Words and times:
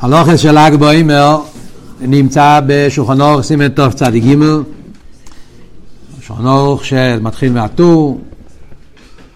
הלוכס 0.00 0.40
של 0.40 0.58
ל"ג 0.58 0.74
בעומר 0.74 1.40
נמצא 2.00 2.60
בשולחן 2.66 3.20
אורך 3.20 3.44
סימן 3.44 3.68
תוף 3.68 3.94
צדיק 3.94 4.24
ג' 4.24 4.34
שולחן 6.20 6.46
אורך 6.46 6.84
שמתחיל 6.84 7.52
מהטור 7.52 8.20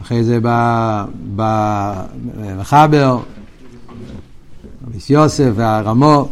אחרי 0.02 0.24
זה 0.24 0.38
במחבר 1.36 3.18
רביס 4.86 5.10
יוסף 5.10 5.50
והרמו 5.54 6.28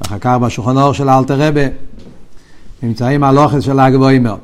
ואחר 0.00 0.18
כך 0.20 0.36
בשולחן 0.40 0.76
אורך 0.76 0.94
של 0.94 1.08
אלתר 1.08 1.48
רבה 1.48 1.66
נמצאים 2.82 3.24
הלוכס 3.24 3.62
של 3.62 3.80
ל"ג 3.80 3.96
בעומר 3.96 4.36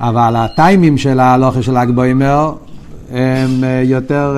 אבל 0.00 0.36
הטיימים 0.36 0.98
של 0.98 1.20
הלוכס 1.20 1.60
של 1.60 1.78
ל"ג 1.78 1.90
בעומר 1.90 2.52
הם 3.10 3.64
יותר 3.84 4.36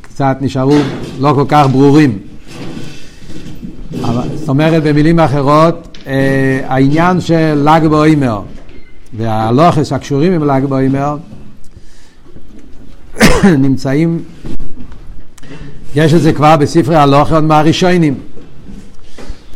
קצת 0.00 0.36
נשארו 0.40 0.76
לא 1.20 1.32
כל 1.34 1.44
כך 1.48 1.66
ברורים. 1.72 2.18
אבל, 4.04 4.28
זאת 4.34 4.48
אומרת, 4.48 4.82
במילים 4.82 5.20
אחרות, 5.20 5.98
אה, 6.06 6.60
העניין 6.66 7.20
של 7.20 7.68
ל"ג 7.68 7.86
בעומר 7.86 8.40
והלוכס 9.16 9.92
הקשורים 9.92 10.32
עם 10.32 10.44
ל"ג 10.44 10.64
בעומר 10.64 11.16
נמצאים, 13.64 14.22
יש 15.94 16.14
את 16.14 16.20
זה 16.20 16.32
כבר 16.32 16.56
בספרי 16.56 16.96
הלוכס 16.96 17.32
עוד 17.32 17.44
מהראשונים. 17.44 18.14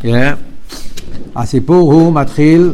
Yeah. 0.03 0.07
הסיפור 1.35 1.93
הוא 1.93 2.13
מתחיל 2.13 2.71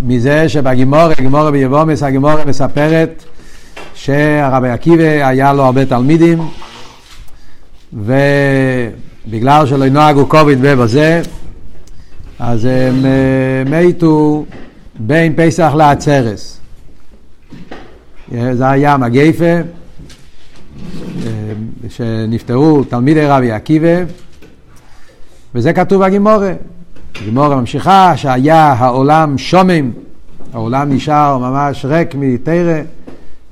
מזה 0.00 0.48
שבגימורי, 0.48 1.14
גימורי 1.20 1.52
ביבומס, 1.52 2.02
הגימורי 2.02 2.44
מספרת 2.44 3.24
שהרבי 3.96 4.68
עקיבא 4.68 5.26
היה 5.26 5.52
לו 5.52 5.62
הרבה 5.62 5.86
תלמידים 5.86 6.38
ובגלל 7.92 9.66
שלא 9.66 9.88
נוהגו 9.88 10.26
קוביד 10.26 10.62
בזה, 10.62 11.22
אז 12.38 12.64
הם 12.64 13.04
מתו 13.66 14.44
בין 14.98 15.32
פסח 15.36 15.72
לעצרס. 15.76 16.60
זה 18.52 18.68
היה 18.68 18.96
מגייפה, 18.96 19.54
שנפטרו 21.88 22.84
תלמידי 22.84 23.26
רבי 23.26 23.52
עקיבא, 23.52 23.98
וזה 25.54 25.72
כתוב 25.72 26.04
בגימורה. 26.04 26.52
הגימורה 27.20 27.56
ממשיכה 27.56 28.16
שהיה 28.16 28.74
העולם 28.78 29.38
שומם, 29.38 29.90
העולם 30.52 30.92
נשאר 30.92 31.38
ממש 31.38 31.84
ריק 31.84 32.14
מתרא, 32.14 32.80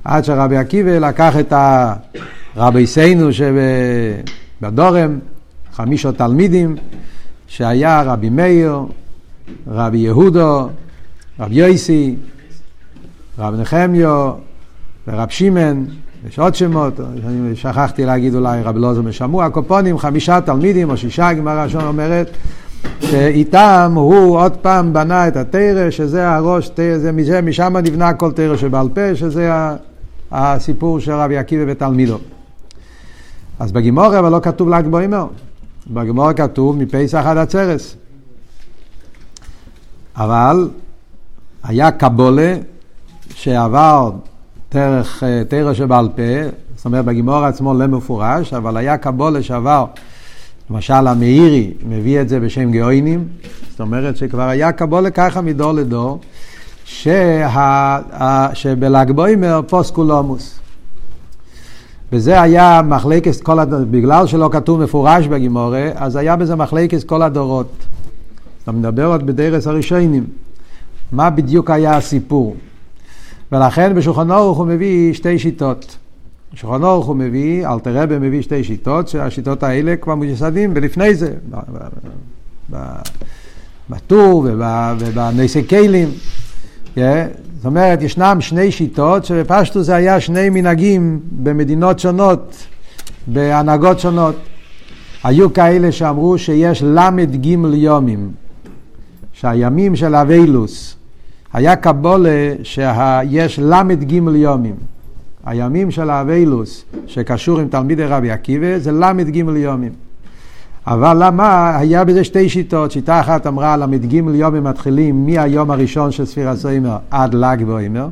עד 0.05 0.25
שרבי 0.25 0.57
עקיבא 0.57 0.97
לקח 0.97 1.35
את 1.39 1.53
הרבי 2.55 2.87
סיינו 2.87 3.29
שבדורם, 4.61 5.19
חמישו 5.73 6.11
תלמידים, 6.11 6.75
שהיה 7.47 8.01
רבי 8.01 8.29
מאיר, 8.29 8.79
רבי 9.67 9.97
יהודו, 9.97 10.69
רבי 11.39 11.55
יויסי, 11.55 12.15
רב 13.39 13.55
נחמיו 13.59 14.31
ורב 15.07 15.29
שמן, 15.29 15.83
יש 16.29 16.39
עוד 16.39 16.55
שמות, 16.55 16.99
אני 16.99 17.55
שכחתי 17.55 18.05
להגיד 18.05 18.35
אולי 18.35 18.61
רבי 18.61 18.79
לוזו 18.79 19.03
משמעו, 19.03 19.43
הקופונים, 19.43 19.97
חמישה 19.97 20.41
תלמידים 20.41 20.89
או 20.89 20.97
שישה, 20.97 21.33
גמרא 21.33 21.63
ראשון 21.63 21.85
אומרת, 21.85 22.29
שאיתם 23.01 23.91
הוא 23.95 24.37
עוד 24.37 24.55
פעם 24.55 24.93
בנה 24.93 25.27
את 25.27 25.37
התרא, 25.37 25.89
שזה 25.89 26.29
הראש, 26.29 26.71
זה, 26.97 27.11
משם 27.41 27.77
נבנה 27.77 28.13
כל 28.13 28.31
תרא 28.31 28.57
שבעל 28.57 28.89
פה, 28.93 29.15
שזה 29.15 29.51
הסיפור 30.31 30.99
של 30.99 31.11
רבי 31.11 31.37
עקיבא 31.37 31.63
ותלמידו. 31.67 32.17
אז 33.59 33.71
בגימור 33.71 34.19
אבל 34.19 34.31
לא 34.31 34.39
כתוב 34.43 34.69
ל"ג 34.69 34.87
בעומר, 34.87 35.27
בגימור 35.87 36.33
כתוב 36.33 36.77
מפסח 36.77 37.23
עד 37.25 37.37
עצרס. 37.37 37.95
אבל 40.17 40.69
היה 41.63 41.91
קבולה 41.91 42.55
שעבר 43.29 44.11
דרך 44.71 45.23
תרא 45.47 45.73
שבעל 45.73 46.09
פה, 46.15 46.49
זאת 46.75 46.85
אומרת 46.85 47.05
בגימור 47.05 47.45
עצמו 47.45 47.73
לא 47.73 47.87
מפורש, 47.87 48.53
אבל 48.53 48.77
היה 48.77 48.97
קבולה 48.97 49.43
שעבר, 49.43 49.85
למשל 50.69 51.07
המאירי 51.07 51.73
מביא 51.87 52.21
את 52.21 52.29
זה 52.29 52.39
בשם 52.39 52.71
גאוינים, 52.71 53.27
זאת 53.69 53.79
אומרת 53.79 54.17
שכבר 54.17 54.41
היה 54.41 54.71
קבולה 54.71 55.09
ככה 55.09 55.41
מדור 55.41 55.71
לדור, 55.71 56.19
שה, 56.85 57.99
שבל"ג 58.53 59.11
בוימר 59.11 59.61
פוסקו 59.67 60.03
לומוס. 60.03 60.59
וזה 62.11 62.41
היה 62.41 62.81
מחלקת 62.85 63.41
כל 63.41 63.59
הדורות, 63.59 63.87
בגלל 63.91 64.27
שלא 64.27 64.49
כתוב 64.51 64.83
מפורש 64.83 65.27
בגימורה, 65.27 65.89
אז 65.95 66.15
היה 66.15 66.35
בזה 66.35 66.55
מחלקת 66.55 67.03
כל 67.03 67.21
הדורות. 67.21 67.71
אתה 68.63 68.71
מדבר 68.71 69.05
עוד 69.05 69.25
בדרס 69.25 69.67
הראשונים. 69.67 70.25
מה 71.11 71.29
בדיוק 71.29 71.69
היה 71.69 71.97
הסיפור? 71.97 72.55
ולכן 73.51 73.95
בשולחן 73.95 74.31
אורך 74.31 74.57
הוא 74.57 74.67
מביא 74.67 75.13
שתי 75.13 75.39
שיטות. 75.39 75.97
בשולחן 76.53 76.83
אורך 76.83 77.05
הוא 77.05 77.15
מביא, 77.15 77.67
אלתר 77.67 78.01
רבי 78.01 78.19
מביא 78.19 78.41
שתי 78.41 78.63
שיטות, 78.63 79.07
שהשיטות 79.07 79.63
האלה 79.63 79.95
כבר 79.95 80.15
מיוסדים, 80.15 80.71
ולפני 80.75 81.15
זה, 81.15 81.33
בטור 83.89 84.47
ובנסי 84.99 85.67
כלים. 85.67 86.09
Yeah, 86.95 86.99
זאת 87.57 87.65
אומרת, 87.65 88.01
ישנם 88.01 88.37
שני 88.39 88.71
שיטות 88.71 89.25
שבפשטו 89.25 89.83
זה 89.83 89.95
היה 89.95 90.19
שני 90.19 90.49
מנהגים 90.49 91.19
במדינות 91.43 91.99
שונות, 91.99 92.67
בהנהגות 93.27 93.99
שונות. 93.99 94.35
היו 95.23 95.53
כאלה 95.53 95.91
שאמרו 95.91 96.37
שיש 96.37 96.83
ל"ג 96.83 97.45
יומים, 97.73 98.31
שהימים 99.33 99.95
של 99.95 100.15
אביילוס, 100.15 100.95
היה 101.53 101.75
קבולה 101.75 102.53
שיש 102.63 103.59
ל"ג 103.59 104.11
יומים. 104.35 104.75
הימים 105.45 105.91
של 105.91 106.09
האביילוס 106.09 106.85
שקשור 107.07 107.59
עם 107.59 107.67
תלמידי 107.67 108.05
רבי 108.05 108.31
עקיבא 108.31 108.77
זה 108.77 108.91
ל"ג 108.91 109.35
יומים. 109.35 109.91
אבל 110.87 111.17
למה, 111.25 111.77
היה 111.77 112.03
בזה 112.03 112.23
שתי 112.23 112.49
שיטות. 112.49 112.91
שיטה 112.91 113.19
אחת 113.19 113.47
אמרה 113.47 113.77
ל"ג 113.77 114.13
יומים 114.13 114.63
מתחילים 114.63 115.25
מהיום 115.25 115.71
הראשון 115.71 116.11
של 116.11 116.25
ספירת 116.25 116.57
סוימר 116.57 116.97
עד 117.11 117.33
ל"ג 117.33 117.63
בעומר. 117.63 118.07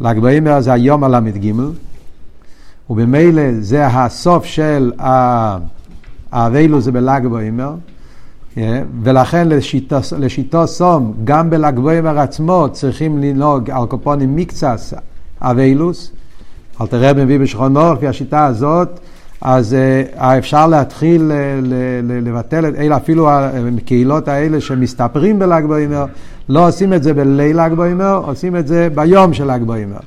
ל"ג 0.00 0.18
בעומר 0.18 0.60
זה 0.60 0.72
היום 0.72 1.04
הל"ג, 1.04 1.52
ובמילא 2.90 3.42
זה 3.60 3.86
הסוף 3.86 4.44
של 4.44 4.92
האבילו 6.32 6.80
זה 6.80 6.92
בל"ג 6.92 7.26
בעומר. 7.26 7.74
ולכן 9.02 9.48
לשיטו, 10.18 10.66
סום, 10.66 11.14
גם 11.24 11.50
בל"ג 11.50 11.74
בעומר 11.74 12.18
עצמו 12.18 12.66
צריכים 12.72 13.18
לנהוג 13.18 13.70
על 13.70 13.86
קופונים 13.86 14.36
מקצס 14.36 14.94
אבילוס. 15.40 16.12
אל 16.80 16.86
תראה 16.86 17.12
מביא 17.12 17.38
בשכון 17.38 17.76
אורך, 17.76 17.96
לפי 17.98 18.08
השיטה 18.08 18.46
הזאת, 18.46 19.00
אז 19.40 19.76
uh, 20.16 20.20
אפשר 20.20 20.66
להתחיל 20.66 21.32
uh, 21.32 21.64
לבטל 22.24 22.68
את 22.68 22.74
אלה, 22.78 22.96
אפילו 22.96 23.30
הקהילות 23.78 24.28
האלה 24.28 24.60
שמסתפרים 24.60 25.38
בל"ג 25.38 25.64
בעומר, 25.64 26.04
לא 26.48 26.68
עושים 26.68 26.92
את 26.92 27.02
זה 27.02 27.14
בליל 27.14 27.60
ל"ג 27.60 27.72
בעומר, 27.72 28.22
עושים 28.26 28.56
את 28.56 28.66
זה 28.66 28.88
ביום 28.94 29.32
של 29.32 29.50
ל"ג 29.50 29.62
בעומר. 29.62 30.00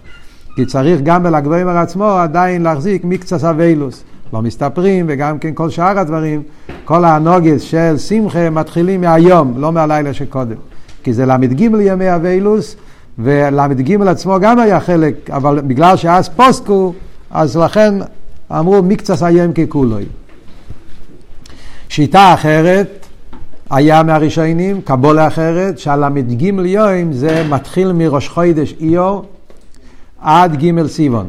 כי 0.56 0.66
צריך 0.66 1.02
גם 1.04 1.24
בל"ג 1.24 1.48
בעומר 1.48 1.78
עצמו 1.78 2.06
עדיין 2.06 2.64
להחזיק 2.64 3.06
מקצת 3.06 3.44
אביילוס. 3.44 4.04
לא 4.34 4.42
מסתפרים, 4.42 5.06
וגם 5.10 5.40
כן 5.40 5.52
כל 5.54 5.70
שאר 5.70 6.00
הדברים, 6.00 6.42
כל 6.86 7.06
הנוגס 7.06 7.62
של 7.62 7.98
שמחה 7.98 8.50
מתחילים 8.50 9.02
מהיום, 9.02 9.54
לא 9.58 9.72
מהלילה 9.72 10.14
שקודם. 10.14 10.56
כי 11.04 11.14
זה 11.14 11.26
ל"ג 11.26 11.62
ימי 11.62 12.16
אביילוס, 12.16 12.76
ול"ג 13.20 14.02
עצמו 14.08 14.40
גם 14.42 14.60
היה 14.60 14.80
חלק, 14.80 15.30
אבל 15.30 15.60
בגלל 15.68 15.96
שאז 15.98 16.30
פוסקו, 16.30 16.94
אז 17.32 17.58
לכן 17.58 17.94
אמרו 18.52 18.84
מקצס 18.84 19.24
הים 19.24 19.54
ככולוי. 19.54 20.06
שיטה 21.90 22.34
אחרת 22.34 23.06
היה 23.70 24.04
מהראשונים, 24.04 24.82
קבולה 24.82 25.28
אחרת, 25.28 25.80
שהל"ג 25.80 26.42
יום 26.66 27.14
זה 27.14 27.44
מתחיל 27.50 27.92
מראש 27.92 28.30
חודש 28.30 28.76
איור 28.80 29.26
עד 30.22 30.64
ג' 30.64 30.88
סיבון, 30.88 31.28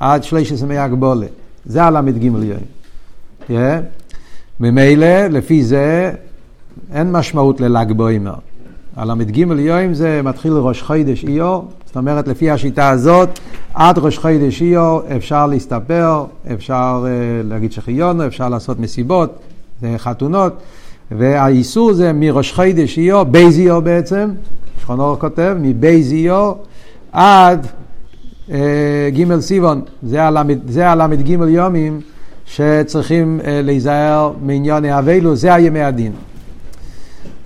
עד 0.00 0.24
שלוש 0.24 0.52
עשרה 0.52 0.84
הגבולה. 0.84 1.26
זה 1.66 1.84
הל"ג 1.84 2.22
יום. 2.24 3.52
ממילא, 4.60 5.26
לפי 5.26 5.64
זה, 5.64 6.12
אין 6.92 7.12
משמעות 7.12 7.60
לל"ג 7.60 7.92
בוימר. 7.92 8.34
הל"ג 8.98 9.36
יום 9.36 9.94
זה 9.94 10.20
מתחיל 10.24 10.52
ראש 10.52 10.82
חודש 10.82 11.24
איור, 11.24 11.68
זאת 11.86 11.96
אומרת, 11.96 12.28
לפי 12.28 12.50
השיטה 12.50 12.90
הזאת, 12.90 13.38
עד 13.74 13.98
ראש 13.98 14.18
חודש 14.18 14.62
איו 14.62 14.98
אפשר 15.16 15.46
להסתפר, 15.46 16.24
אפשר 16.54 17.04
uh, 17.04 17.46
להגיד 17.48 17.72
שחיונו, 17.72 18.26
אפשר 18.26 18.48
לעשות 18.48 18.80
מסיבות, 18.80 19.38
חתונות, 19.96 20.52
והאיסור 21.10 21.92
זה 21.92 22.12
מראש 22.12 22.52
חודש 22.52 22.98
איו, 22.98 23.24
בייז 23.24 23.58
איו 23.58 23.82
בעצם, 23.82 24.30
שכונור 24.80 25.16
כותב, 25.18 25.56
מבייז 25.60 26.12
איו 26.12 26.52
עד 27.12 27.66
uh, 28.48 28.52
ג' 29.14 29.40
סיבון, 29.40 29.80
זה 30.68 30.88
הל"ג 30.90 31.28
יומים 31.48 32.00
שצריכים 32.46 33.40
אה, 33.44 33.60
להיזהר 33.62 34.32
מעניין 34.42 34.84
האבלו, 34.84 35.36
זה 35.36 35.54
הימי 35.54 35.80
הדין. 35.80 36.12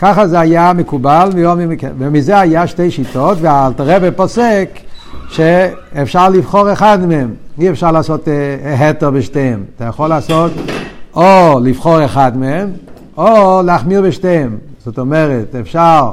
ככה 0.02 0.26
זה 0.26 0.40
היה 0.40 0.72
מקובל, 0.72 1.30
ומזה 1.98 2.40
היה 2.40 2.66
שתי 2.66 2.90
שיטות, 2.90 3.38
והאלתרבה 3.40 4.10
פוסק 4.10 4.68
שאפשר 5.28 6.28
לבחור 6.28 6.72
אחד 6.72 6.98
מהם, 7.06 7.34
אי 7.58 7.70
אפשר 7.70 7.92
לעשות 7.92 8.28
התר 8.78 9.10
בשתיהם. 9.10 9.64
אתה 9.76 9.84
יכול 9.84 10.08
לעשות 10.08 10.52
או 11.14 11.60
לבחור 11.64 12.04
אחד 12.04 12.36
מהם, 12.36 12.70
או 13.16 13.62
להחמיר 13.64 14.02
בשתיהם. 14.02 14.58
זאת 14.84 14.98
אומרת, 14.98 15.54
אפשר, 15.60 16.10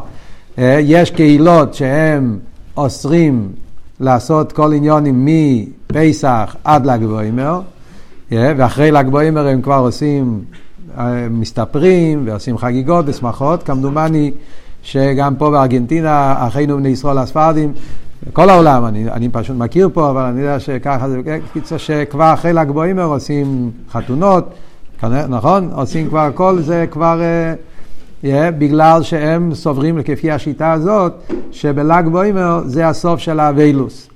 יש 0.58 1.12
קהילות 1.12 1.74
שהם 1.74 2.40
אוסרים 2.78 3.50
לעשות 4.00 4.52
כל 4.52 4.74
עניונים 4.74 5.26
מפסח 5.26 6.56
עד 6.64 6.86
ל"ג 6.86 7.00
בעומר, 7.06 7.62
ואחרי 8.32 8.92
ל"ג 8.92 9.16
הם 9.38 9.62
כבר 9.62 9.76
עושים, 9.78 10.42
מסתפרים 11.30 12.24
ועושים 12.26 12.58
חגיגות 12.58 13.06
ושמחות, 13.08 13.64
כמדומני 13.64 14.32
שגם 14.84 15.36
פה 15.36 15.52
בארגנטינה, 15.52 16.36
אחינו 16.48 16.78
בני 16.78 16.90
ישראל 16.90 17.18
הספרדים, 17.18 17.74
כל 18.34 18.50
העולם, 18.50 18.86
אני, 18.86 19.12
אני 19.12 19.30
פשוט 19.30 19.58
מכיר 19.58 19.90
פה, 19.94 20.10
אבל 20.10 20.22
אני 20.22 20.42
יודע 20.42 20.60
שככה 20.60 21.10
זה, 21.10 21.22
קיצור 21.54 21.78
שכבר 21.78 22.34
אחרי 22.34 22.54
ל"ג 22.54 22.72
בעומר 22.72 23.04
עושים 23.04 23.72
חתונות, 23.92 24.54
נכון? 25.04 25.70
עושים 25.74 26.10
כבר 26.10 26.20
הכל, 26.20 26.60
זה 26.62 26.86
כבר... 26.92 27.22
Yeah, 28.24 28.52
בגלל 28.58 29.04
שהם 29.04 29.56
סוברים 29.56 30.04
כפי 30.04 30.32
השיטה 30.32 30.72
הזאת, 30.72 31.14
שבל"ג 31.52 32.04
בעומר 32.12 32.62
זה 32.66 32.88
הסוף 32.88 33.20
של 33.20 33.40
האבילוס. 33.40 34.10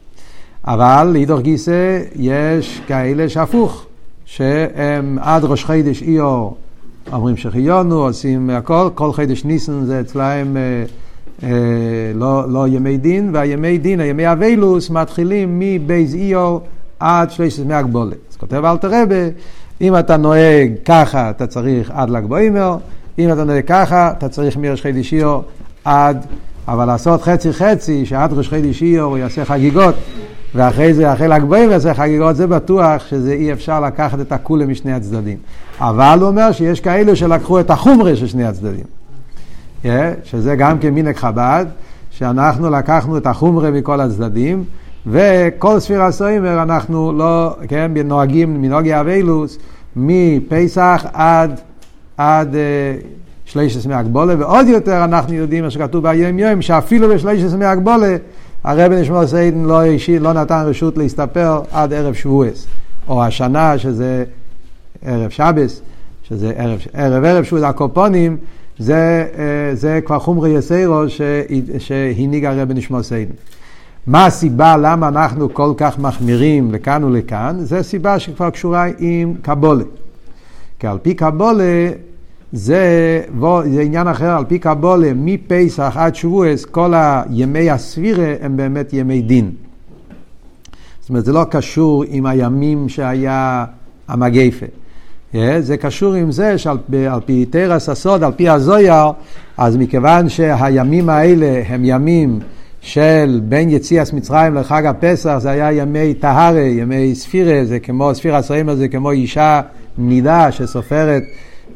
אבל 0.68 1.10
לאידוך 1.14 1.40
גיסא 1.40 2.00
יש 2.16 2.82
כאלה 2.88 3.30
שהפוך, 3.30 3.86
שהם 4.26 5.18
עד 5.22 5.44
ראש 5.44 5.66
חידש 5.66 6.02
איור 6.02 6.58
אומרים 7.12 7.38
שחיונו, 7.38 8.04
עושים 8.04 8.50
הכל, 8.50 8.90
כל 8.96 9.14
חידש 9.14 9.46
ניסן 9.46 9.86
זה 9.86 10.00
אצלהם 10.00 10.58
אה, 10.58 10.84
אה, 11.44 11.50
לא, 12.16 12.52
לא 12.52 12.68
ימי 12.68 12.98
דין, 12.98 13.30
והימי 13.34 13.78
דין, 13.78 14.00
הימי 14.00 14.32
אבילוס, 14.32 14.90
מתחילים 14.90 15.60
מבייז 15.60 16.16
איור 16.16 16.62
עד 17.00 17.32
שלושת 17.32 17.60
ימי 17.60 17.74
הגבולת. 17.74 18.18
אז 18.32 18.36
כותב 18.36 18.66
אלתר 18.66 18.88
רבה, 18.88 19.30
אם 19.82 19.98
אתה 20.00 20.18
נוהג 20.18 20.72
ככה, 20.86 21.30
אתה 21.30 21.48
צריך 21.48 21.92
עד 21.94 22.10
ל"ג 22.10 22.26
בעומר, 22.26 22.78
אם 23.20 23.32
אתה 23.32 23.44
נוהג 23.44 23.64
ככה, 23.68 24.12
אתה 24.18 24.30
צריך 24.30 24.58
מראש 24.58 24.82
חידש 24.82 25.14
איור 25.14 25.44
עד, 25.86 26.26
אבל 26.68 26.86
לעשות 26.86 27.22
חצי 27.22 27.54
חצי, 27.54 28.06
שעד 28.06 28.34
ראש 28.34 28.50
חידש 28.50 28.84
איור 28.84 29.10
הוא 29.10 29.18
יעשה 29.18 29.46
חגיגות, 29.46 29.96
ואחרי 30.56 30.94
זה, 30.94 31.14
אחרי 31.14 31.28
ל"ג 31.28 31.54
יעשה 31.72 31.94
חגיגות, 31.94 32.36
זה 32.36 32.48
בטוח 32.48 33.06
שזה 33.08 33.34
אי 33.34 33.54
אפשר 33.54 33.80
לקחת 33.80 34.20
את 34.20 34.32
הכולה 34.32 34.66
משני 34.66 34.94
הצדדים. 34.94 35.38
אבל 35.80 36.18
הוא 36.22 36.28
אומר 36.28 36.52
שיש 36.52 36.80
כאלו 36.80 37.16
שלקחו 37.16 37.60
את 37.60 37.70
החומרה 37.70 38.16
של 38.16 38.28
שני 38.28 38.46
הצדדים. 38.46 38.84
Yeah, 39.84 39.88
שזה 40.24 40.56
גם 40.56 40.80
כמינק 40.80 41.18
חב"ד, 41.18 41.66
שאנחנו 42.12 42.70
לקחנו 42.70 43.18
את 43.18 43.28
החומרה 43.28 43.72
מכל 43.72 44.02
הצדדים, 44.02 44.64
וכל 45.08 45.80
ספירה 45.80 46.12
סוימר 46.12 46.64
אנחנו 46.64 47.14
לא, 47.14 47.56
כן, 47.68 47.92
נוהגים 48.06 48.62
מנהוגי 48.62 49.00
אביילוס, 49.00 49.58
מפסח 49.96 51.06
עד, 51.14 51.60
עד 52.18 52.54
uh, 52.54 53.06
שלישס 53.46 53.86
מהגבולה, 53.86 54.36
ועוד 54.40 54.68
יותר 54.68 55.04
אנחנו 55.04 55.34
יודעים 55.34 55.64
מה 55.64 55.70
שכתוב 55.70 56.04
ביום 56.04 56.40
יום, 56.40 56.62
שאפילו 56.62 57.10
בשלישס 57.10 57.54
מהגבולה, 57.54 58.16
הרבי 58.64 59.02
נשמור 59.02 59.28
סיידן 59.28 59.64
לא, 59.64 59.82
לא 60.20 60.34
נתן 60.34 60.64
רשות 60.68 60.98
להסתפר 60.98 61.62
עד 61.72 61.94
ערב 61.94 62.14
שבועס, 62.14 62.68
או 63.08 63.24
השנה 63.24 63.78
שזה 63.78 64.24
ערב 65.06 65.30
שבס, 65.30 65.82
שזה 66.24 66.54
ערב 66.56 66.80
ערב, 66.94 67.24
ערב 67.24 67.44
שהוא 67.44 67.60
הקופונים, 67.60 68.38
זה, 68.80 69.28
אה, 69.38 69.76
זה 69.76 70.00
כבר 70.06 70.20
חומרי 70.20 70.50
יסיירו 70.50 71.04
שהנהיג 71.80 72.46
הרבי 72.46 72.74
נשמור 72.74 73.04
סיידן. 73.04 73.34
מה 74.08 74.26
הסיבה 74.26 74.78
למה 74.78 75.08
אנחנו 75.08 75.54
כל 75.54 75.74
כך 75.78 76.00
מחמירים 76.00 76.72
לכאן 76.72 77.04
ולכאן? 77.04 77.56
זה 77.60 77.84
סיבה 77.84 78.20
שכבר 78.20 78.50
קשורה 78.50 78.86
עם 79.00 79.34
קבולה. 79.42 79.84
כי 80.80 80.88
על 80.88 80.98
פי 81.02 81.14
קבולה 81.14 81.90
זה, 82.56 83.22
זה 83.72 83.82
עניין 83.82 84.08
אחר, 84.08 84.30
על 84.30 84.46
פי 84.46 84.60
קבולה, 84.60 85.12
מפסח 85.16 85.94
עד 85.96 86.16
שבועס, 86.16 86.66
כל 86.66 86.94
הימי 86.96 87.70
הספירה 87.70 88.34
הם 88.42 88.58
באמת 88.58 88.94
ימי 88.94 89.22
דין. 89.22 89.52
זאת 91.00 91.10
אומרת, 91.10 91.26
זה 91.26 91.34
לא 91.34 91.44
קשור 91.50 92.04
עם 92.08 92.26
הימים 92.26 92.90
שהיה 92.90 93.66
המגפה. 94.08 94.66
זה 95.60 95.78
קשור 95.78 96.14
עם 96.14 96.32
זה 96.32 96.58
שעל 96.58 96.78
פי 97.26 97.46
תרס 97.46 97.90
הסוד, 97.90 98.24
על 98.24 98.32
פי 98.32 98.50
הזויר, 98.50 99.12
אז 99.58 99.78
מכיוון 99.78 100.30
שהימים 100.30 101.10
האלה 101.10 101.62
הם 101.68 101.82
ימים 101.86 102.40
של 102.82 103.42
בין 103.44 103.70
יציאס 103.70 104.14
מצרים 104.14 104.56
לחג 104.56 104.86
הפסח, 104.86 105.38
זה 105.38 105.50
היה 105.50 105.72
ימי 105.72 106.14
טהרה, 106.14 106.62
ימי 106.62 107.16
ספירה, 107.16 107.66
זה 107.66 107.80
כמו, 107.80 108.16
ספירה 108.16 108.42
סוימר 108.42 108.76
זה 108.76 108.88
כמו 108.88 109.12
אישה 109.12 109.62
נידה 109.98 110.52
שסופרת 110.52 111.24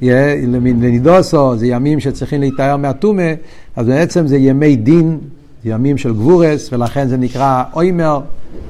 לנידוסו, 0.01 1.57
זה 1.57 1.67
ימים 1.67 1.99
שצריכים 1.99 2.41
להתאר 2.41 2.77
מהטומה, 2.77 3.31
אז 3.75 3.87
בעצם 3.87 4.27
זה 4.27 4.37
ימי 4.37 4.75
דין, 4.75 5.17
זה 5.63 5.69
ימים 5.69 5.97
של 5.97 6.13
גבורס, 6.13 6.73
ולכן 6.73 7.07
זה 7.07 7.17
נקרא 7.17 7.63
אוימר, 7.73 8.19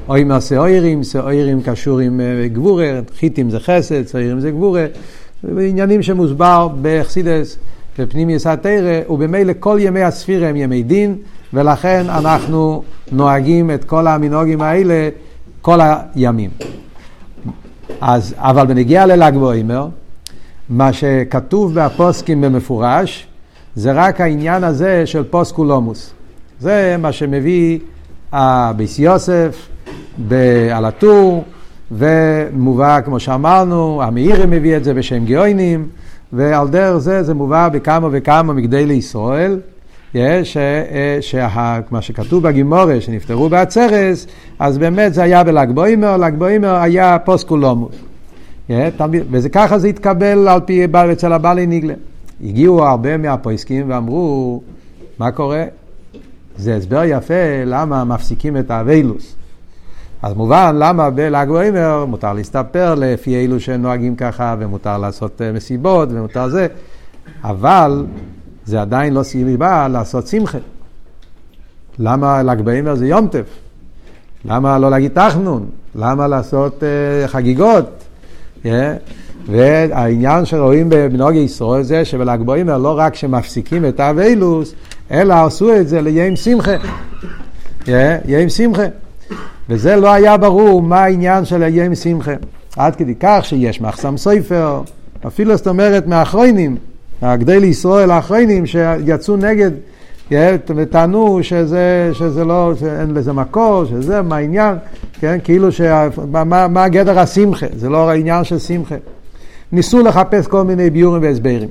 אוימר 0.10 0.40
סאוירים, 0.40 1.04
סאוירים 1.04 1.62
קשור 1.62 2.00
עם 2.00 2.22
אה, 2.22 2.48
גבורה, 2.48 3.00
חיטים 3.20 3.50
זה 3.50 3.60
חסד, 3.60 4.08
סאוירים 4.08 4.40
זה 4.40 4.52
גבורה, 4.52 4.86
עניינים 5.44 6.02
שמוסבר 6.02 6.68
בחסידס 6.82 7.58
בפנימיוס 8.00 8.48
התרא, 8.48 9.00
ובמילא 9.10 9.54
כל 9.60 9.78
ימי 9.82 10.04
הספירה 10.04 10.48
הם 10.48 10.56
ימי 10.56 10.84
דין, 10.84 11.16
ולכן 11.54 12.06
אנחנו 12.10 12.84
נוהגים 13.12 13.72
את 13.72 13.84
כל 13.84 14.08
המנהוגים 14.08 14.62
האלה 14.62 15.10
כל 15.62 15.80
הימים. 16.16 16.50
אז, 18.02 18.36
אבל 18.38 18.66
בנגיע 18.66 19.06
לל"ג 19.06 19.38
בעומר, 19.38 19.88
מה 20.70 20.94
שכתוב 20.94 21.74
בהפוסקים 21.74 22.42
במפורש, 22.42 23.28
זה 23.76 23.92
רק 23.92 24.22
העניין 24.22 24.64
הזה 24.64 25.06
של 25.06 25.24
פוסקולומוס. 25.24 26.14
זה 26.60 26.96
מה 27.00 27.12
שמביא 27.12 27.80
הביס 28.32 29.00
יוסף 29.00 29.68
על 30.74 30.86
הטור, 30.86 31.44
ומובא, 31.92 33.02
כמו 33.02 33.20
שאמרנו, 33.20 34.04
המאירי 34.04 34.46
מביא 34.46 34.78
את 34.78 34.84
זה 34.84 34.94
בשם 34.94 35.26
גאונים, 35.26 35.88
ועל 36.34 36.68
דרך 36.68 36.98
זה 36.98 37.24
זה 37.24 37.34
מובא 37.34 37.70
בכמה 37.70 38.08
וכמה 38.12 38.54
מגדי 38.54 38.86
לישראל. 38.86 39.60
שמה 41.22 42.02
שכתוב 42.02 42.44
בגימורה, 42.44 43.02
שנפטרו 43.02 43.50
בעצרס, 43.50 44.28
אז 44.60 44.78
באמת 44.78 45.14
זה 45.14 45.24
היה 45.24 45.44
בל"ג 45.44 45.72
בעומר, 45.72 46.18
ל"ג 46.18 46.34
בעומר 46.38 46.76
היה 46.76 47.18
פוסקולומוס. 47.20 47.96
וזה 49.32 49.50
ככה 49.50 49.80
זה 49.80 49.88
התקבל 49.88 50.48
על 50.48 50.60
פי, 50.66 50.86
אצל 51.12 51.34
הבעלי 51.34 51.68
ניגלה. 51.68 51.94
הגיעו 52.44 52.86
הרבה 52.86 53.18
מהפויסקים 53.18 53.90
ואמרו, 53.90 54.62
מה 55.20 55.32
קורה? 55.32 55.64
זה 56.58 56.76
הסבר 56.76 57.04
יפה 57.06 57.64
למה 57.66 58.04
מפסיקים 58.04 58.58
את 58.58 58.72
האבילוס. 58.72 59.36
אז 60.22 60.34
מובן 60.34 60.76
למה 60.80 61.10
בל"ג 61.10 61.48
בעומר 61.48 62.06
מותר 62.06 62.34
להסתפר 62.34 62.96
לפי 62.96 63.46
אלו 63.46 63.60
שנוהגים 63.60 64.16
ככה, 64.16 64.56
ומותר 64.60 64.98
לעשות 64.98 65.42
אה, 65.42 65.52
מסיבות, 65.52 66.10
ומותר 66.12 66.50
זה, 66.50 66.68
אבל 67.44 68.06
זה 68.66 68.82
עדיין 68.82 69.14
לא 69.14 69.24
סיבה 69.24 69.88
לעשות 69.88 70.28
שמחה. 70.28 70.58
למה 72.00 72.44
ל"ג 72.44 72.62
בעומר 72.62 72.96
זה 72.96 73.08
יום 73.08 73.28
טף? 73.28 73.46
למה 74.46 74.80
לא 74.80 74.90
להגיד 74.90 75.12
תחנון? 75.14 75.66
למה 75.96 76.28
לעשות 76.28 76.84
uh, 76.84 77.28
חגיגות? 77.28 78.07
והעניין 79.48 80.46
שרואים 80.46 80.90
בנוגי 80.90 81.40
ישראל 81.40 81.84
זה 81.84 82.06
שבל"ג 82.06 82.42
בעומר 82.46 82.78
לא 82.78 82.98
רק 82.98 83.16
שמפסיקים 83.16 83.86
את 83.86 84.00
האבילוס, 84.00 84.74
אלא 85.12 85.34
עשו 85.34 85.76
את 85.76 85.88
זה 85.88 86.02
ליום 86.02 86.36
שמחה. 86.36 86.76
יום 88.26 88.50
שמחה. 88.50 88.84
וזה 89.70 89.96
לא 89.96 90.14
היה 90.14 90.38
ברור 90.38 90.82
מה 90.82 91.04
העניין 91.04 91.46
של 91.46 91.64
היום 91.64 91.96
שמחה. 91.96 92.34
עד 92.78 92.96
כדי 92.96 93.14
כך 93.20 93.40
שיש 93.44 93.82
מחסם 93.82 94.18
סופר, 94.18 94.82
אפילו 95.28 95.58
זאת 95.58 95.68
אומרת 95.68 96.08
מהאחרונים, 96.08 96.78
הגדי 97.22 97.60
לישראל 97.60 98.12
האחרונים 98.12 98.66
שיצאו 98.66 99.38
נגד 99.38 99.72
וטענו 100.76 101.40
שזה, 101.42 102.12
שזה 102.14 102.46
לא, 102.46 102.74
שאין 102.80 103.14
לזה 103.14 103.34
מקור, 103.34 103.86
שזה, 103.86 104.22
מה 104.22 104.36
העניין, 104.36 104.76
כן, 105.20 105.38
כאילו, 105.44 105.72
שה, 105.72 106.08
מה, 106.32 106.68
מה 106.68 106.88
גדר 106.88 107.20
השמחה, 107.20 107.66
זה 107.76 107.90
לא 107.90 108.10
העניין 108.10 108.44
של 108.44 108.60
שמחה. 108.60 108.96
ניסו 109.72 110.00
לחפש 110.04 110.48
כל 110.48 110.64
מיני 110.64 110.90
ביורים 110.90 111.22
והסברים. 111.22 111.70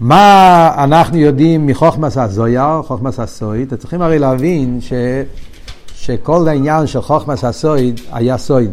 מה 0.00 0.70
אנחנו 0.84 1.16
יודעים 1.16 1.66
מחוכמס 1.66 2.18
הזויר, 2.18 2.82
חוכמס 2.82 3.20
הסויד? 3.20 3.66
אתם 3.66 3.76
צריכים 3.76 4.02
הרי 4.02 4.18
להבין 4.18 4.80
ש, 4.80 4.92
שכל 5.94 6.48
העניין 6.48 6.86
של 6.86 7.00
חוכמס 7.00 7.44
הסויד 7.44 8.00
היה 8.12 8.38
סויד. 8.38 8.70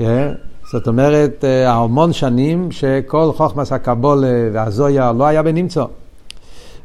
Yeah? 0.00 0.02
זאת 0.72 0.88
אומרת, 0.88 1.44
אה, 1.44 1.72
המון 1.72 2.12
שנים 2.12 2.70
שכל 2.70 3.30
חוכמס 3.36 3.72
הקבולה 3.72 4.48
והזויה 4.52 5.12
לא 5.12 5.24
היה 5.24 5.42
בנמצא. 5.42 5.84